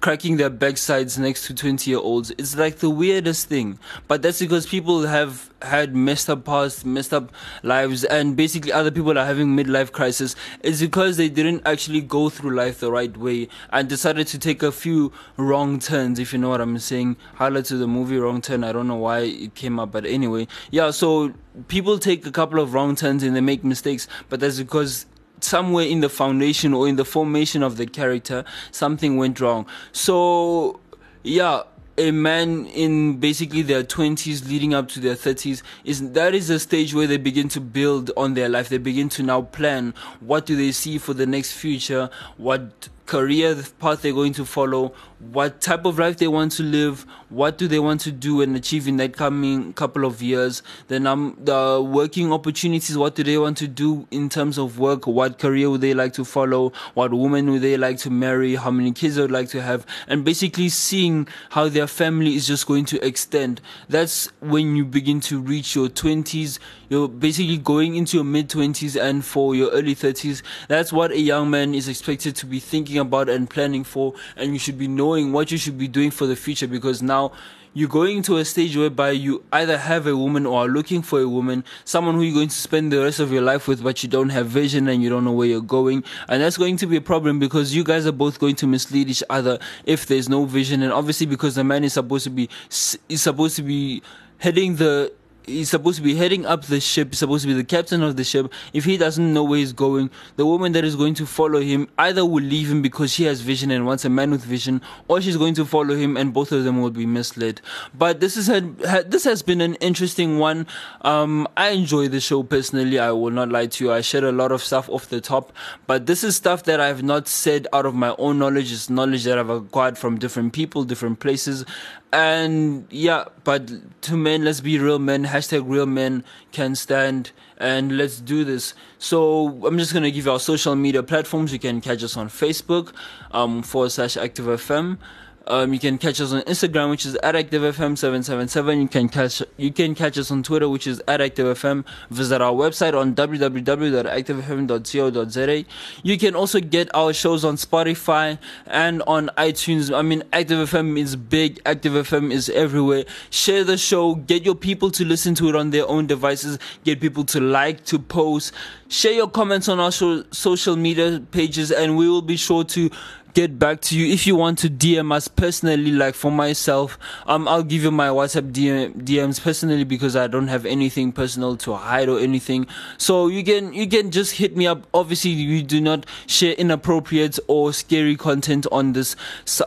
cracking 0.03 0.35
their 0.35 0.49
backsides 0.49 1.17
next 1.17 1.47
to 1.47 1.53
20 1.55 1.89
year 1.89 1.97
olds. 1.97 2.29
It's 2.31 2.57
like 2.57 2.79
the 2.79 2.89
weirdest 2.89 3.47
thing. 3.47 3.79
But 4.09 4.21
that's 4.21 4.41
because 4.41 4.65
people 4.65 5.03
have 5.03 5.49
had 5.61 5.95
messed 5.95 6.29
up 6.29 6.43
past, 6.43 6.85
messed 6.85 7.13
up 7.13 7.31
lives, 7.63 8.03
and 8.03 8.35
basically 8.35 8.73
other 8.73 8.91
people 8.91 9.17
are 9.17 9.25
having 9.25 9.55
midlife 9.55 9.93
crisis. 9.93 10.35
It's 10.61 10.81
because 10.81 11.15
they 11.15 11.29
didn't 11.29 11.61
actually 11.65 12.01
go 12.01 12.27
through 12.27 12.53
life 12.53 12.81
the 12.81 12.91
right 12.91 13.15
way 13.15 13.47
and 13.69 13.87
decided 13.87 14.27
to 14.27 14.37
take 14.37 14.61
a 14.61 14.73
few 14.73 15.13
wrong 15.37 15.79
turns, 15.79 16.19
if 16.19 16.33
you 16.33 16.39
know 16.39 16.49
what 16.49 16.59
I'm 16.59 16.77
saying. 16.79 17.15
Highlight 17.35 17.63
to 17.65 17.77
the 17.77 17.87
movie 17.87 18.17
Wrong 18.17 18.41
Turn. 18.41 18.65
I 18.65 18.73
don't 18.73 18.89
know 18.89 18.97
why 18.97 19.19
it 19.19 19.55
came 19.55 19.79
up, 19.79 19.93
but 19.93 20.05
anyway. 20.05 20.49
Yeah, 20.69 20.91
so 20.91 21.33
people 21.69 21.97
take 21.97 22.25
a 22.25 22.31
couple 22.31 22.59
of 22.59 22.73
wrong 22.73 22.97
turns 22.97 23.23
and 23.23 23.33
they 23.33 23.41
make 23.41 23.63
mistakes, 23.63 24.09
but 24.27 24.41
that's 24.41 24.57
because 24.57 25.05
somewhere 25.43 25.85
in 25.85 25.99
the 25.99 26.09
foundation 26.09 26.73
or 26.73 26.87
in 26.87 26.95
the 26.95 27.05
formation 27.05 27.63
of 27.63 27.77
the 27.77 27.85
character, 27.85 28.43
something 28.71 29.17
went 29.17 29.39
wrong. 29.39 29.65
So, 29.91 30.79
yeah, 31.23 31.63
a 31.97 32.11
man 32.11 32.65
in 32.67 33.19
basically 33.19 33.61
their 33.61 33.83
20s 33.83 34.47
leading 34.47 34.73
up 34.73 34.87
to 34.89 34.99
their 34.99 35.15
30s 35.15 35.61
is 35.83 36.11
that 36.11 36.33
is 36.33 36.49
a 36.49 36.59
stage 36.59 36.93
where 36.93 37.05
they 37.05 37.17
begin 37.17 37.47
to 37.49 37.61
build 37.61 38.09
on 38.17 38.33
their 38.33 38.49
life. 38.49 38.69
They 38.69 38.79
begin 38.79 39.09
to 39.09 39.23
now 39.23 39.43
plan. 39.43 39.93
What 40.19 40.45
do 40.45 40.55
they 40.55 40.71
see 40.71 40.97
for 40.97 41.13
the 41.13 41.27
next 41.27 41.51
future? 41.53 42.09
What 42.37 42.89
career 43.05 43.55
path 43.79 44.01
they're 44.01 44.13
going 44.13 44.33
to 44.33 44.45
follow, 44.45 44.93
what 45.31 45.61
type 45.61 45.85
of 45.85 45.99
life 45.99 46.17
they 46.17 46.27
want 46.27 46.51
to 46.53 46.63
live, 46.63 47.05
what 47.29 47.57
do 47.57 47.67
they 47.67 47.79
want 47.79 48.01
to 48.01 48.11
do 48.11 48.41
and 48.41 48.55
achieve 48.55 48.87
in 48.87 48.97
that 48.97 49.13
coming 49.13 49.73
couple 49.73 50.05
of 50.05 50.21
years, 50.21 50.61
then 50.87 51.07
um, 51.07 51.37
the 51.41 51.81
working 51.81 52.31
opportunities, 52.31 52.97
what 52.97 53.15
do 53.15 53.23
they 53.23 53.37
want 53.37 53.57
to 53.57 53.67
do 53.67 54.07
in 54.11 54.29
terms 54.29 54.57
of 54.57 54.79
work, 54.79 55.07
what 55.07 55.39
career 55.39 55.69
would 55.69 55.81
they 55.81 55.93
like 55.93 56.13
to 56.13 56.25
follow, 56.25 56.71
what 56.93 57.11
woman 57.11 57.51
would 57.51 57.61
they 57.61 57.77
like 57.77 57.97
to 57.97 58.09
marry, 58.09 58.55
how 58.55 58.71
many 58.71 58.91
kids 58.91 59.15
they 59.15 59.21
would 59.21 59.31
like 59.31 59.49
to 59.49 59.61
have, 59.61 59.85
and 60.07 60.23
basically 60.23 60.69
seeing 60.69 61.27
how 61.51 61.69
their 61.69 61.87
family 61.87 62.35
is 62.35 62.47
just 62.47 62.67
going 62.67 62.85
to 62.85 63.05
extend. 63.05 63.61
That's 63.89 64.31
when 64.41 64.75
you 64.75 64.85
begin 64.85 65.19
to 65.21 65.39
reach 65.39 65.75
your 65.75 65.87
20s, 65.87 66.59
you're 66.93 67.07
basically 67.09 67.57
going 67.57 67.95
into 67.95 68.17
your 68.17 68.23
mid 68.23 68.49
20s 68.49 69.01
and 69.01 69.25
for 69.25 69.55
your 69.55 69.71
early 69.71 69.95
30s. 69.95 70.43
That's 70.67 70.93
what 70.93 71.09
a 71.11 71.19
young 71.19 71.49
man 71.49 71.73
is 71.73 71.87
expected 71.87 72.35
to 72.35 72.45
be 72.45 72.59
thinking 72.59 72.99
about 72.99 73.29
and 73.29 73.49
planning 73.49 73.83
for, 73.83 74.13
and 74.37 74.53
you 74.53 74.59
should 74.59 74.77
be 74.77 74.87
knowing 74.87 75.33
what 75.33 75.51
you 75.51 75.57
should 75.57 75.75
be 75.75 75.87
doing 75.87 76.11
for 76.11 76.27
the 76.27 76.35
future 76.35 76.67
because 76.67 77.01
now 77.01 77.31
you're 77.73 77.89
going 77.89 78.21
to 78.21 78.37
a 78.37 78.45
stage 78.45 78.77
whereby 78.77 79.09
you 79.09 79.43
either 79.51 79.75
have 79.75 80.05
a 80.05 80.15
woman 80.15 80.45
or 80.45 80.65
are 80.65 80.67
looking 80.67 81.01
for 81.01 81.19
a 81.19 81.27
woman, 81.27 81.63
someone 81.83 82.13
who 82.13 82.21
you're 82.21 82.35
going 82.35 82.49
to 82.49 82.55
spend 82.55 82.91
the 82.91 82.99
rest 82.99 83.19
of 83.19 83.31
your 83.31 83.41
life 83.41 83.67
with, 83.67 83.81
but 83.81 84.03
you 84.03 84.09
don't 84.09 84.29
have 84.29 84.45
vision 84.45 84.87
and 84.87 85.01
you 85.01 85.09
don't 85.09 85.25
know 85.25 85.31
where 85.31 85.47
you're 85.47 85.61
going. 85.61 86.03
And 86.27 86.43
that's 86.43 86.57
going 86.57 86.77
to 86.77 86.85
be 86.85 86.97
a 86.97 87.01
problem 87.01 87.39
because 87.39 87.75
you 87.75 87.83
guys 87.83 88.05
are 88.05 88.11
both 88.11 88.37
going 88.37 88.55
to 88.57 88.67
mislead 88.67 89.09
each 89.09 89.23
other 89.31 89.57
if 89.85 90.05
there's 90.05 90.29
no 90.29 90.45
vision. 90.45 90.83
And 90.83 90.93
obviously 90.93 91.25
because 91.25 91.55
the 91.55 91.63
man 91.63 91.83
is 91.83 91.93
supposed 91.93 92.25
to 92.25 92.29
be, 92.29 92.47
is 92.69 93.21
supposed 93.23 93.55
to 93.55 93.63
be 93.63 94.03
heading 94.37 94.75
the 94.75 95.11
he's 95.45 95.69
supposed 95.69 95.97
to 95.97 96.03
be 96.03 96.15
heading 96.15 96.45
up 96.45 96.65
the 96.65 96.79
ship, 96.79 97.09
he's 97.09 97.19
supposed 97.19 97.43
to 97.43 97.47
be 97.47 97.53
the 97.53 97.63
captain 97.63 98.03
of 98.03 98.15
the 98.15 98.23
ship. 98.23 98.51
If 98.73 98.85
he 98.85 98.97
doesn't 98.97 99.33
know 99.33 99.43
where 99.43 99.59
he's 99.59 99.73
going, 99.73 100.09
the 100.35 100.45
woman 100.45 100.71
that 100.73 100.83
is 100.83 100.95
going 100.95 101.13
to 101.15 101.25
follow 101.25 101.59
him 101.61 101.87
either 101.97 102.25
will 102.25 102.43
leave 102.43 102.71
him 102.71 102.81
because 102.81 103.11
she 103.11 103.23
has 103.25 103.41
vision 103.41 103.71
and 103.71 103.85
wants 103.85 104.05
a 104.05 104.09
man 104.09 104.31
with 104.31 104.43
vision, 104.43 104.81
or 105.07 105.21
she's 105.21 105.37
going 105.37 105.53
to 105.55 105.65
follow 105.65 105.95
him 105.95 106.17
and 106.17 106.33
both 106.33 106.51
of 106.51 106.63
them 106.63 106.81
will 106.81 106.91
be 106.91 107.05
misled. 107.05 107.61
But 107.93 108.19
this 108.19 108.37
is 108.37 108.49
a, 108.49 108.61
this 109.07 109.23
has 109.23 109.41
been 109.41 109.61
an 109.61 109.75
interesting 109.75 110.39
one. 110.39 110.67
Um, 111.01 111.47
I 111.57 111.69
enjoy 111.69 112.07
the 112.07 112.19
show 112.19 112.43
personally. 112.43 112.99
I 112.99 113.11
will 113.11 113.31
not 113.31 113.49
lie 113.49 113.67
to 113.67 113.83
you. 113.83 113.91
I 113.91 114.01
shared 114.01 114.23
a 114.23 114.31
lot 114.31 114.51
of 114.51 114.61
stuff 114.63 114.89
off 114.89 115.09
the 115.09 115.21
top, 115.21 115.53
but 115.87 116.05
this 116.05 116.23
is 116.23 116.35
stuff 116.35 116.63
that 116.63 116.79
I've 116.79 117.03
not 117.03 117.27
said 117.27 117.67
out 117.73 117.85
of 117.85 117.95
my 117.95 118.15
own 118.17 118.39
knowledge. 118.39 118.71
It's 118.71 118.89
knowledge 118.89 119.23
that 119.25 119.37
I've 119.37 119.49
acquired 119.49 119.97
from 119.97 120.17
different 120.17 120.53
people, 120.53 120.83
different 120.83 121.19
places, 121.19 121.65
and 122.13 122.85
yeah, 122.91 123.25
but 123.43 123.71
to 124.03 124.15
men, 124.15 124.45
let's 124.45 124.61
be 124.61 124.77
real 124.77 124.99
men. 124.99 125.25
Hashtag 125.25 125.63
real 125.65 125.87
men 125.87 126.23
can 126.51 126.75
stand 126.75 127.31
and 127.57 127.97
let's 127.97 128.21
do 128.21 128.43
this. 128.43 128.75
So 128.99 129.65
I'm 129.65 129.79
just 129.79 129.93
gonna 129.93 130.11
give 130.11 130.25
you 130.25 130.31
our 130.31 130.39
social 130.39 130.75
media 130.75 131.01
platforms. 131.01 131.51
You 131.51 131.57
can 131.57 131.81
catch 131.81 132.03
us 132.03 132.15
on 132.15 132.29
Facebook, 132.29 132.93
um, 133.31 133.63
forward 133.63 133.89
slash 133.89 134.15
active 134.15 134.45
FM. 134.45 134.99
Um, 135.47 135.73
you 135.73 135.79
can 135.79 135.97
catch 135.97 136.21
us 136.21 136.31
on 136.31 136.41
Instagram, 136.43 136.89
which 136.89 137.05
is 137.05 137.15
at 137.15 137.35
ActiveFM777. 137.35 138.81
You 138.81 138.87
can 138.87 139.09
catch 139.09 139.43
you 139.57 139.73
can 139.73 139.93
catch 139.93 140.17
us 140.17 140.31
on 140.31 140.41
Twitter, 140.41 140.69
which 140.69 140.87
is 140.87 141.03
at 141.07 141.19
ActiveFM. 141.19 141.83
Visit 142.09 142.41
our 142.41 142.53
website 142.53 142.97
on 142.97 143.13
www.activefm.co.za. 143.13 145.65
You 146.03 146.17
can 146.17 146.35
also 146.35 146.61
get 146.61 146.95
our 146.95 147.11
shows 147.11 147.43
on 147.43 147.57
Spotify 147.57 148.37
and 148.67 149.03
on 149.05 149.29
iTunes. 149.37 149.93
I 149.93 150.01
mean, 150.01 150.23
ActiveFM 150.31 150.97
is 150.97 151.17
big. 151.17 151.61
ActiveFM 151.63 152.31
is 152.31 152.47
everywhere. 152.49 153.03
Share 153.29 153.65
the 153.65 153.77
show. 153.77 154.15
Get 154.15 154.43
your 154.43 154.55
people 154.55 154.91
to 154.91 155.03
listen 155.03 155.35
to 155.35 155.49
it 155.49 155.55
on 155.55 155.71
their 155.71 155.85
own 155.89 156.07
devices. 156.07 156.57
Get 156.85 157.01
people 157.01 157.25
to 157.25 157.41
like, 157.41 157.83
to 157.85 157.99
post. 157.99 158.53
Share 158.87 159.13
your 159.13 159.29
comments 159.29 159.67
on 159.67 159.79
our 159.79 159.91
social 159.91 160.75
media 160.75 161.19
pages, 161.31 161.71
and 161.71 161.97
we 161.97 162.07
will 162.07 162.21
be 162.21 162.37
sure 162.37 162.63
to 162.63 162.91
get 163.33 163.57
back 163.57 163.81
to 163.81 163.97
you 163.97 164.13
if 164.13 164.27
you 164.27 164.35
want 164.35 164.59
to 164.59 164.69
DM 164.69 165.13
us 165.13 165.27
personally. 165.27 165.91
Like 165.91 166.15
for 166.15 166.31
myself, 166.31 166.97
um, 167.25 167.47
I'll 167.47 167.63
give 167.63 167.83
you 167.83 167.91
my 167.91 168.07
WhatsApp 168.07 168.51
DM, 168.51 168.93
DMs 169.03 169.41
personally 169.41 169.83
because 169.83 170.15
I 170.15 170.27
don't 170.27 170.47
have 170.47 170.65
anything 170.65 171.11
personal 171.11 171.57
to 171.57 171.75
hide 171.75 172.09
or 172.09 172.19
anything. 172.19 172.67
So 172.97 173.27
you 173.27 173.43
can 173.43 173.73
you 173.73 173.87
can 173.87 174.11
just 174.11 174.33
hit 174.33 174.55
me 174.55 174.67
up. 174.67 174.87
Obviously, 174.93 175.35
we 175.35 175.61
do 175.61 175.81
not 175.81 176.05
share 176.27 176.53
inappropriate 176.53 177.39
or 177.47 177.73
scary 177.73 178.15
content 178.15 178.67
on 178.71 178.93
this 178.93 179.15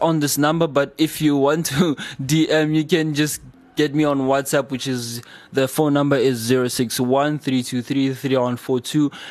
on 0.00 0.20
this 0.20 0.38
number. 0.38 0.66
But 0.66 0.94
if 0.98 1.20
you 1.20 1.36
want 1.36 1.66
to 1.66 1.94
DM, 2.22 2.74
you 2.74 2.84
can 2.84 3.14
just 3.14 3.40
get 3.76 3.94
me 3.94 4.04
on 4.04 4.20
WhatsApp, 4.20 4.70
which 4.70 4.86
is 4.86 5.22
the 5.52 5.68
phone 5.68 5.92
number 5.92 6.16
is 6.16 6.48
61 6.48 7.40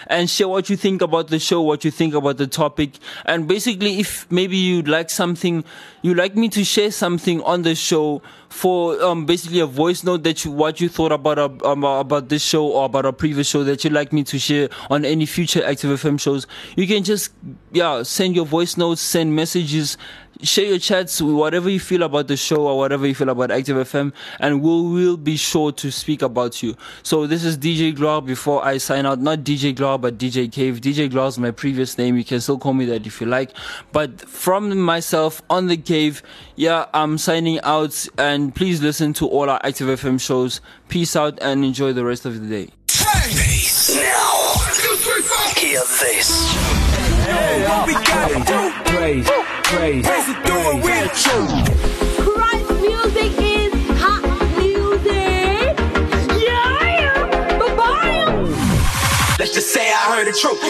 and 0.08 0.30
share 0.30 0.48
what 0.48 0.70
you 0.70 0.78
think 0.78 1.02
about 1.02 1.28
the 1.28 1.40
show, 1.40 1.62
what 1.62 1.84
you 1.84 1.92
think 1.92 2.14
about 2.14 2.38
the 2.38 2.48
topic. 2.48 2.92
And 3.26 3.48
basically, 3.48 4.00
if 4.00 4.32
maybe 4.32 4.56
you'd 4.56 4.88
like 4.88 5.10
something, 5.10 5.64
you'd 6.02 6.18
like 6.18 6.36
me 6.36 6.50
to 6.50 6.64
share 6.64 6.92
something 6.92 7.42
on 7.42 7.64
the 7.64 7.76
show 7.76 8.22
for 8.50 9.02
um, 9.04 9.26
basically 9.26 9.60
a 9.60 9.66
voice 9.66 10.04
note 10.04 10.24
that 10.24 10.46
you, 10.46 10.52
what 10.52 10.80
you 10.80 10.88
thought 10.88 11.12
about, 11.12 11.38
uh, 11.38 11.50
about 11.70 12.30
this 12.30 12.44
show 12.44 12.66
or 12.68 12.86
about 12.86 13.06
a 13.06 13.12
previous 13.12 13.50
show 13.50 13.64
that 13.64 13.84
you'd 13.84 13.92
like 13.92 14.14
me 14.14 14.24
to 14.24 14.40
share 14.40 14.70
on 14.90 15.04
any 15.04 15.26
future 15.26 15.66
Active 15.66 16.00
FM 16.00 16.20
shows, 16.20 16.48
you 16.76 16.88
can 16.88 17.04
just, 17.04 17.34
yeah, 17.72 18.04
send 18.04 18.36
your 18.36 18.46
voice 18.46 18.78
notes, 18.78 19.02
send 19.02 19.36
messages, 19.36 19.98
share 20.42 20.66
your 20.66 20.80
chats, 20.80 21.22
whatever 21.22 21.70
you 21.70 21.80
feel 21.80 22.04
about 22.04 22.28
the 22.28 22.38
show 22.38 22.68
or 22.68 22.78
whatever 22.78 23.08
you 23.08 23.16
feel 23.16 23.30
about 23.30 23.52
Active 23.52 23.78
FM, 23.78 24.14
and 24.40 24.62
we'll, 24.62 24.86
we'll 24.86 25.18
be 25.18 25.38
sure 25.38 25.72
to 25.74 25.92
speak 25.92 26.22
about 26.22 26.62
you. 26.62 26.76
So 27.04 27.28
this 27.28 27.44
is 27.44 27.58
DJ 27.58 27.96
Glow 27.96 28.22
before 28.22 28.64
I 28.66 28.78
sign 28.78 29.06
out. 29.06 29.20
Not 29.20 29.40
DJ 29.40 29.76
Glow, 29.76 29.98
but 29.98 30.18
DJ 30.18 30.52
Cave. 30.52 30.82
DJ 30.82 31.10
Glow 31.10 31.28
is 31.28 31.38
my 31.38 31.52
previous 31.52 31.98
name. 31.98 32.18
You 32.18 32.24
can 32.24 32.42
still 32.42 32.58
call 32.58 32.74
me 32.74 32.86
that 32.86 33.06
if 33.06 33.22
you 33.22 33.28
like. 33.28 33.52
But 33.92 34.22
from 34.22 34.78
myself 34.80 35.42
on 35.50 35.68
the 35.68 35.78
cave, 35.78 36.22
yeah, 36.56 36.86
I'm 36.94 37.18
signing 37.18 37.60
out 37.62 38.08
and 38.18 38.54
please 38.54 38.82
listen 38.82 39.14
to 39.14 39.28
all 39.28 39.50
our 39.50 39.60
Active 39.64 39.88
FM 40.00 40.20
shows. 40.20 40.62
Peace 40.90 41.16
out 41.16 41.40
and 41.42 41.64
enjoy 41.66 41.94
the 41.94 42.06
rest 42.06 42.26
of 42.26 42.40
the 42.40 42.48
day. 42.48 42.72
Bass. 42.88 43.96
Now, 43.96 44.54
hear 45.56 45.80
this. 45.80 46.54
Hey, 48.86 49.55
what 49.72 49.82
we 49.82 50.02
gotta 50.02 50.06
do? 50.06 50.06
Praise, 50.06 50.06
praise, 50.06 50.06
praise 50.06 50.30
it 50.30 50.38
through 50.46 50.66
it 50.70 50.84
with 50.84 51.14
you. 51.26 51.40
Christ 52.24 52.70
music 52.82 53.32
is 53.40 53.74
hot 54.00 54.24
music. 54.58 55.74
Yeah, 56.42 57.60
bye-bye. 57.60 58.26
Let's 59.40 59.54
just 59.54 59.70
say 59.74 59.86
I 59.92 60.16
heard 60.16 60.28
the 60.28 60.34
truth. 60.34 60.62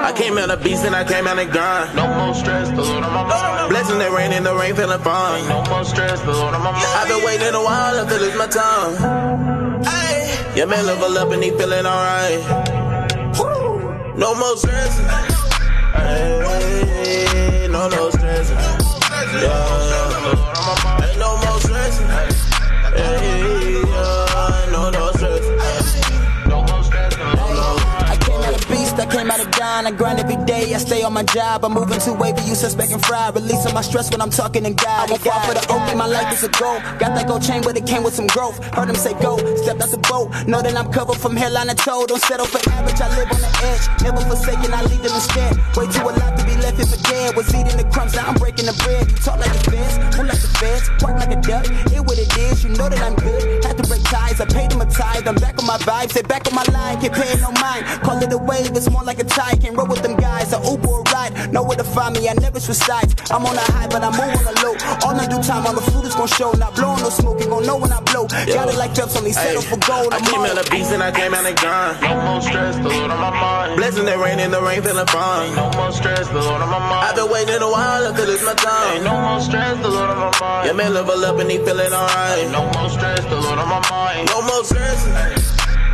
I 0.00 0.12
came 0.12 0.38
out 0.38 0.50
a 0.50 0.56
beast 0.56 0.84
and 0.84 0.96
I 0.96 1.04
came 1.04 1.26
out 1.26 1.38
a 1.38 1.44
grind. 1.44 1.94
No 1.94 2.06
more 2.16 2.34
stress, 2.34 2.68
the 2.70 2.82
Lord 2.82 3.04
on 3.04 3.12
my 3.12 3.22
mind. 3.28 3.66
Oh, 3.66 3.68
blessing 3.68 3.98
that 3.98 4.10
rain 4.10 4.32
in 4.32 4.42
the 4.42 4.54
rain, 4.54 4.74
feeling 4.74 4.98
fine. 5.00 5.46
No 5.48 5.62
more 5.68 5.84
stress, 5.84 6.20
the 6.22 6.32
Lord 6.32 6.54
on 6.54 6.62
my 6.62 6.72
mind. 6.72 6.86
I've 6.96 7.08
been 7.08 7.22
waiting 7.24 7.54
a 7.54 7.62
while, 7.62 8.00
I 8.00 8.08
feel 8.08 8.22
it's 8.24 8.34
my 8.34 8.46
time. 8.48 8.96
Hey, 9.84 9.97
yeah, 10.58 10.64
man, 10.64 10.86
level 10.86 11.16
up 11.16 11.30
and 11.30 11.44
he 11.44 11.52
feeling 11.52 11.86
alright. 11.86 12.40
No 14.18 14.34
more 14.34 14.56
stress. 14.56 14.98
Hey, 15.94 17.68
no, 17.70 17.88
no 17.88 18.10
stress. 18.10 18.50
Yeah, 18.50 18.78
ain't 21.04 21.18
no 21.20 21.36
more 21.36 21.60
stress. 21.60 21.98
Hey, 22.90 23.82
yeah, 23.86 24.68
no, 24.72 24.90
no 24.90 25.12
I 25.14 25.57
dine. 29.58 29.86
I 29.86 29.90
grind 29.90 30.20
every 30.20 30.38
day. 30.46 30.72
I 30.74 30.78
stay 30.78 31.02
on 31.02 31.12
my 31.12 31.24
job. 31.24 31.64
I'm 31.64 31.74
moving 31.74 32.00
too 32.00 32.14
wavy. 32.14 32.42
You 32.42 32.54
suspect 32.54 32.92
and 32.92 33.04
fry. 33.04 33.30
Releasing 33.30 33.74
my 33.74 33.82
stress 33.82 34.10
when 34.10 34.22
I'm 34.22 34.30
talking 34.30 34.62
to 34.64 34.70
God. 34.70 35.08
I 35.08 35.10
won't 35.10 35.22
fall 35.22 35.40
for 35.42 35.54
the 35.54 35.64
open. 35.74 35.98
My 35.98 36.06
life 36.06 36.32
is 36.32 36.44
a 36.44 36.48
goal. 36.48 36.78
Got 37.02 37.12
that 37.16 37.26
gold 37.26 37.42
chain, 37.42 37.60
but 37.62 37.76
it 37.76 37.86
came 37.86 38.02
with 38.02 38.14
some 38.14 38.28
growth. 38.28 38.56
Heard 38.74 38.88
him 38.88 38.94
say 38.94 39.14
go. 39.20 39.36
Stepped 39.56 39.82
out 39.82 39.90
the 39.90 39.98
boat. 39.98 40.30
Know 40.46 40.62
that 40.62 40.74
I'm 40.76 40.90
covered 40.92 41.18
from 41.18 41.36
hairline 41.36 41.68
to 41.68 41.74
toe. 41.74 42.06
Don't 42.06 42.22
settle 42.22 42.46
for 42.46 42.62
average. 42.70 43.00
I 43.00 43.08
live 43.18 43.30
on 43.34 43.40
the 43.42 43.52
edge. 43.70 43.84
Never 44.02 44.22
forsaken. 44.30 44.72
I 44.72 44.82
lead 44.84 45.02
them 45.02 45.14
instead. 45.14 45.52
Way 45.76 45.86
too 45.90 46.06
alive 46.06 46.34
to 46.38 46.44
be 46.46 46.54
left 46.62 46.78
if 46.78 46.88
dead. 47.08 47.36
Was 47.36 47.50
eating 47.54 47.76
the 47.76 47.88
crumbs. 47.92 48.14
Now 48.14 48.28
I'm 48.28 48.36
breaking 48.36 48.66
the 48.66 48.76
bread. 48.84 49.10
You 49.10 49.16
talk 49.18 49.38
like 49.40 49.50
a 49.50 49.62
feds. 49.70 49.98
Move 50.16 50.28
like 50.28 50.44
a 50.44 50.50
feds. 50.60 50.86
Walk 51.02 51.16
like 51.18 51.32
a 51.32 51.40
duck. 51.40 51.64
It 51.90 52.02
what 52.04 52.18
it 52.18 52.30
is. 52.38 52.64
You 52.64 52.70
know 52.78 52.88
that 52.88 53.00
I'm 53.00 53.16
good. 53.16 53.64
Had 53.64 53.76
to 53.78 53.84
break 53.88 54.02
ties. 54.04 54.40
I 54.40 54.46
paid 54.46 54.70
them 54.70 54.80
a 54.80 54.86
tithe. 54.86 55.26
I'm 55.26 55.36
back 55.36 55.58
on 55.58 55.66
my 55.66 55.78
vibes. 55.78 56.12
Say 56.12 56.22
back 56.22 56.46
on 56.46 56.54
my 56.54 56.66
line. 56.70 57.00
Can't 57.00 57.14
pay 57.14 57.34
no 57.40 57.50
mind. 57.58 57.84
Call 58.06 58.22
it 58.22 58.32
a 58.32 58.38
wave. 58.38 58.70
It's 58.76 58.90
more 58.90 59.02
like 59.02 59.18
a 59.18 59.24
tie. 59.48 59.56
Can't 59.56 59.76
roll 59.76 59.86
with 59.86 60.02
them 60.02 60.16
guys. 60.16 60.52
A 60.52 60.60
Uber 60.62 60.88
or 60.88 61.02
ride. 61.12 61.32
No 61.52 61.58
know 61.58 61.62
where 61.64 61.76
to 61.76 61.84
find 61.84 62.14
me, 62.14 62.28
I 62.28 62.34
never 62.34 62.60
switch 62.60 62.78
sides. 62.78 63.14
I'm 63.30 63.44
on 63.44 63.56
a 63.56 63.66
high, 63.72 63.88
but 63.88 64.02
I 64.02 64.10
move 64.10 64.34
on 64.38 64.44
the 64.46 64.54
low. 64.62 64.74
All 65.04 65.18
in 65.18 65.28
due 65.28 65.42
time, 65.42 65.66
all 65.66 65.74
the 65.74 65.82
fruit 65.90 66.04
is 66.04 66.14
gonna 66.14 66.28
show. 66.28 66.52
Not 66.52 66.74
blowing 66.74 67.00
no 67.02 67.10
smoke, 67.10 67.40
you 67.40 67.48
gon' 67.48 67.66
know 67.66 67.76
when 67.76 67.92
I 67.92 68.00
blow. 68.00 68.26
Got 68.28 68.68
it 68.68 68.76
like 68.76 68.94
Phelps, 68.94 69.16
only 69.16 69.32
settle 69.32 69.62
for 69.62 69.78
gold. 69.82 70.12
I 70.12 70.18
I'm 70.18 70.24
came 70.24 70.40
on. 70.40 70.50
out 70.50 70.58
of 70.62 70.70
beast 70.70 70.92
and 70.92 71.02
I 71.02 71.10
came 71.10 71.34
out 71.34 71.46
of 71.46 71.56
grind. 71.56 72.00
No 72.02 72.14
more 72.22 72.40
stress, 72.42 72.76
the 72.76 72.88
Lord 72.88 73.10
on 73.10 73.20
my 73.20 73.30
mind. 73.30 73.76
Blessing 73.76 74.04
that 74.06 74.18
rain 74.18 74.38
in 74.38 74.50
the 74.50 74.62
rain, 74.62 74.82
feeling 74.82 75.06
fine. 75.06 75.54
No 75.56 75.70
more 75.72 75.92
stress, 75.92 76.26
the 76.28 76.40
Lord 76.40 76.62
on 76.62 76.70
my 76.70 76.78
mind. 76.78 77.04
I've 77.08 77.16
been 77.16 77.30
waiting 77.30 77.62
a 77.62 77.70
while, 77.70 78.06
I 78.06 78.10
feel 78.16 78.30
it's 78.30 78.44
my 78.44 78.54
time. 78.54 78.94
Ain't 78.94 79.04
no 79.04 79.16
more 79.20 79.40
stress, 79.40 79.76
the 79.82 79.88
Lord 79.88 80.10
on 80.10 80.18
my 80.18 80.32
mind. 80.40 80.66
Yeah, 80.66 80.72
man, 80.74 80.94
level 80.94 81.24
up 81.24 81.38
and 81.38 81.50
he 81.50 81.58
feeling 81.58 81.92
alright. 81.92 82.38
Ain't 82.38 82.52
no 82.52 82.62
more 82.74 82.90
stress, 82.90 83.20
the 83.24 83.36
Lord 83.36 83.58
on 83.58 83.68
my 83.68 83.82
mind. 83.90 84.28
No 84.30 84.42
more 84.42 84.62
stress. 84.64 85.00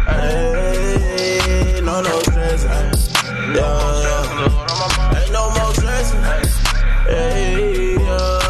Hey, 0.04 1.80
no, 1.82 2.02
no 2.02 2.20
stress. 2.28 3.13
Yeah, 3.52 3.56
yeah. 3.56 5.20
Ain't 5.20 5.32
no 5.32 5.50
more 5.50 5.74
stress. 5.74 6.12
Hey, 7.06 7.94
yeah, 7.98 8.43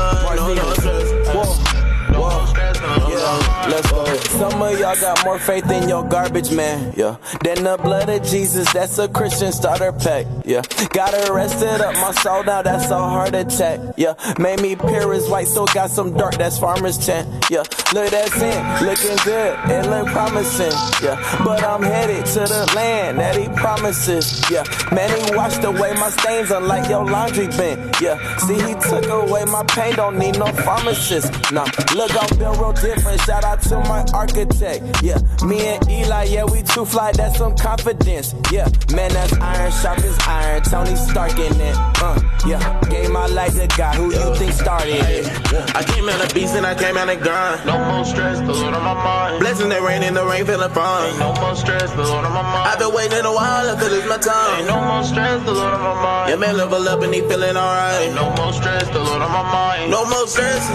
let's 3.69 3.91
go. 3.91 4.05
Some 4.39 4.63
of 4.63 4.79
y'all 4.79 4.97
got 5.01 5.25
more 5.25 5.39
faith 5.39 5.71
in 5.71 5.89
your 5.89 6.05
garbage 6.09 6.51
man, 6.53 6.93
yeah. 6.97 7.17
Than 7.43 7.65
the 7.65 7.79
blood 7.83 8.09
of 8.09 8.23
Jesus, 8.23 8.73
that's 8.73 8.99
a 8.99 9.09
Christian 9.09 9.53
starter 9.53 9.93
pack, 9.93 10.27
yeah. 10.45 10.63
Got 10.91 11.15
arrested 11.29 11.81
up 11.81 11.95
my 11.95 12.13
soul 12.13 12.45
now, 12.45 12.63
that's 12.63 12.91
a 12.91 12.99
heart 12.99 13.35
attack, 13.35 13.81
yeah. 13.97 14.15
Made 14.39 14.61
me 14.61 14.77
pure 14.77 15.15
as 15.15 15.29
white, 15.29 15.47
still 15.47 15.67
got 15.67 15.91
some 15.91 16.15
dark, 16.17 16.37
that's 16.37 16.59
farmer's 16.59 17.05
chant, 17.05 17.29
yeah. 17.51 17.65
Look 17.93 18.11
that 18.11 18.29
sin, 18.31 18.87
looking 18.87 19.17
good, 19.25 19.59
it 19.71 19.89
look 19.89 20.09
promising, 20.09 20.73
yeah. 21.03 21.45
But 21.45 21.63
I'm 21.65 21.83
headed 21.83 22.27
to 22.27 22.41
the 22.41 22.73
land 22.75 23.19
that 23.19 23.37
he 23.37 23.49
promises, 23.49 24.45
yeah. 24.51 24.65
Man, 24.93 25.11
he 25.11 25.37
washed 25.37 25.65
away 25.65 25.95
my 25.95 26.11
stains 26.11 26.51
unlike 26.51 26.89
your 26.89 27.05
laundry 27.05 27.49
bin, 27.49 27.91
yeah. 28.01 28.37
See, 28.39 28.55
he 28.55 28.75
took 28.75 29.07
away 29.07 29.45
my 29.45 29.63
pain, 29.65 29.95
don't 29.95 30.19
need 30.19 30.39
no 30.39 30.47
pharmacist, 30.47 31.33
nah. 31.53 31.67
Look, 31.95 32.11
I'm 32.21 32.39
built 32.39 32.59
real 32.59 32.73
different, 32.73 33.21
shout 33.21 33.45
out 33.45 33.54
to 33.63 33.79
my 33.81 34.05
architect, 34.13 35.03
yeah. 35.03 35.19
Me 35.45 35.61
and 35.67 35.89
Eli, 35.89 36.25
yeah, 36.25 36.45
we 36.45 36.63
too 36.63 36.85
fly, 36.85 37.13
that's 37.13 37.39
some 37.39 37.57
confidence, 37.57 38.35
yeah. 38.53 38.69
Man, 38.95 39.13
that's 39.13 39.33
iron, 39.35 39.73
sharp 39.73 39.99
as 39.99 40.19
iron, 40.27 40.63
Tony 40.63 40.97
Stark 40.97 41.33
in 41.39 41.61
it, 41.61 41.77
uh, 42.03 42.21
yeah. 42.47 42.81
Gave 42.89 43.11
my 43.11 43.27
life 43.27 43.55
to 43.55 43.67
God, 43.77 43.95
who 43.97 44.13
you 44.13 44.35
think 44.37 44.53
started 44.53 44.97
it? 45.09 45.27
I 45.75 45.83
came 45.85 46.09
out 46.09 46.25
of 46.25 46.35
beast 46.35 46.55
and 46.55 46.67
I 46.67 46.75
came 46.75 46.97
out 46.97 47.09
of 47.09 47.21
grind. 47.23 47.67
No 47.67 47.79
more 47.85 48.05
stress, 48.05 48.39
the 48.39 48.53
Lord 48.53 48.75
on 48.75 48.83
my 48.83 48.95
mind. 48.95 49.41
Blessing 49.41 49.69
that 49.71 49.83
rain 49.83 50.03
in 50.03 50.15
the 50.15 50.25
rain, 50.25 50.45
feeling 50.47 50.71
fine. 50.71 51.19
no 51.19 51.35
more 51.35 51.55
stress, 51.55 51.91
the 51.93 52.03
Lord 52.03 52.25
on 52.25 52.33
my 52.33 52.43
mind. 52.43 52.69
I've 52.69 52.79
been 52.79 52.95
waiting 52.95 53.25
a 53.25 53.33
while, 53.33 53.69
I 53.71 53.79
feel 53.79 53.93
it's 53.93 54.09
my 54.09 54.19
time. 54.19 54.67
no 54.67 54.81
more 54.85 55.05
stress, 55.05 55.45
the 55.45 55.53
Lord 55.53 55.75
on 55.75 55.81
my 55.81 55.95
mind. 56.03 56.31
Yeah, 56.31 56.37
man, 56.37 56.57
level 56.57 56.89
up 56.89 57.03
and 57.03 57.15
he 57.15 57.21
feeling 57.21 57.57
alright. 57.57 58.03
Ain't 58.03 58.15
no 58.15 58.35
more 58.37 58.53
stress, 58.53 58.89
the 58.89 58.99
Lord 58.99 59.23
on 59.23 59.31
my 59.31 59.43
mind. 59.43 59.91
No 59.91 60.05
more 60.07 60.27
stress. 60.27 60.69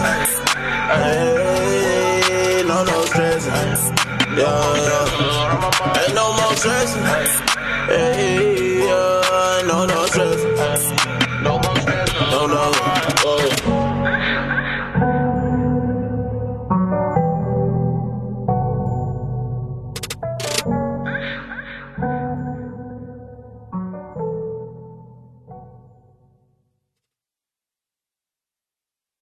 Hey, 0.89 1.88
no, 2.69 2.83
no 2.83 3.01
stress. 3.05 3.45
Yeah, 3.47 4.45
yeah. 4.87 6.01
Ain't 6.01 6.13
no 6.13 6.25
more 6.37 6.55
stress. 6.55 6.91
Hey, 7.87 8.85
yeah, 8.85 9.61
no, 9.69 9.85
no. 9.85 9.99
No 11.45 11.53
more 11.63 11.75
stress. 11.77 12.11
No, 12.31 12.45
no. 12.45 12.88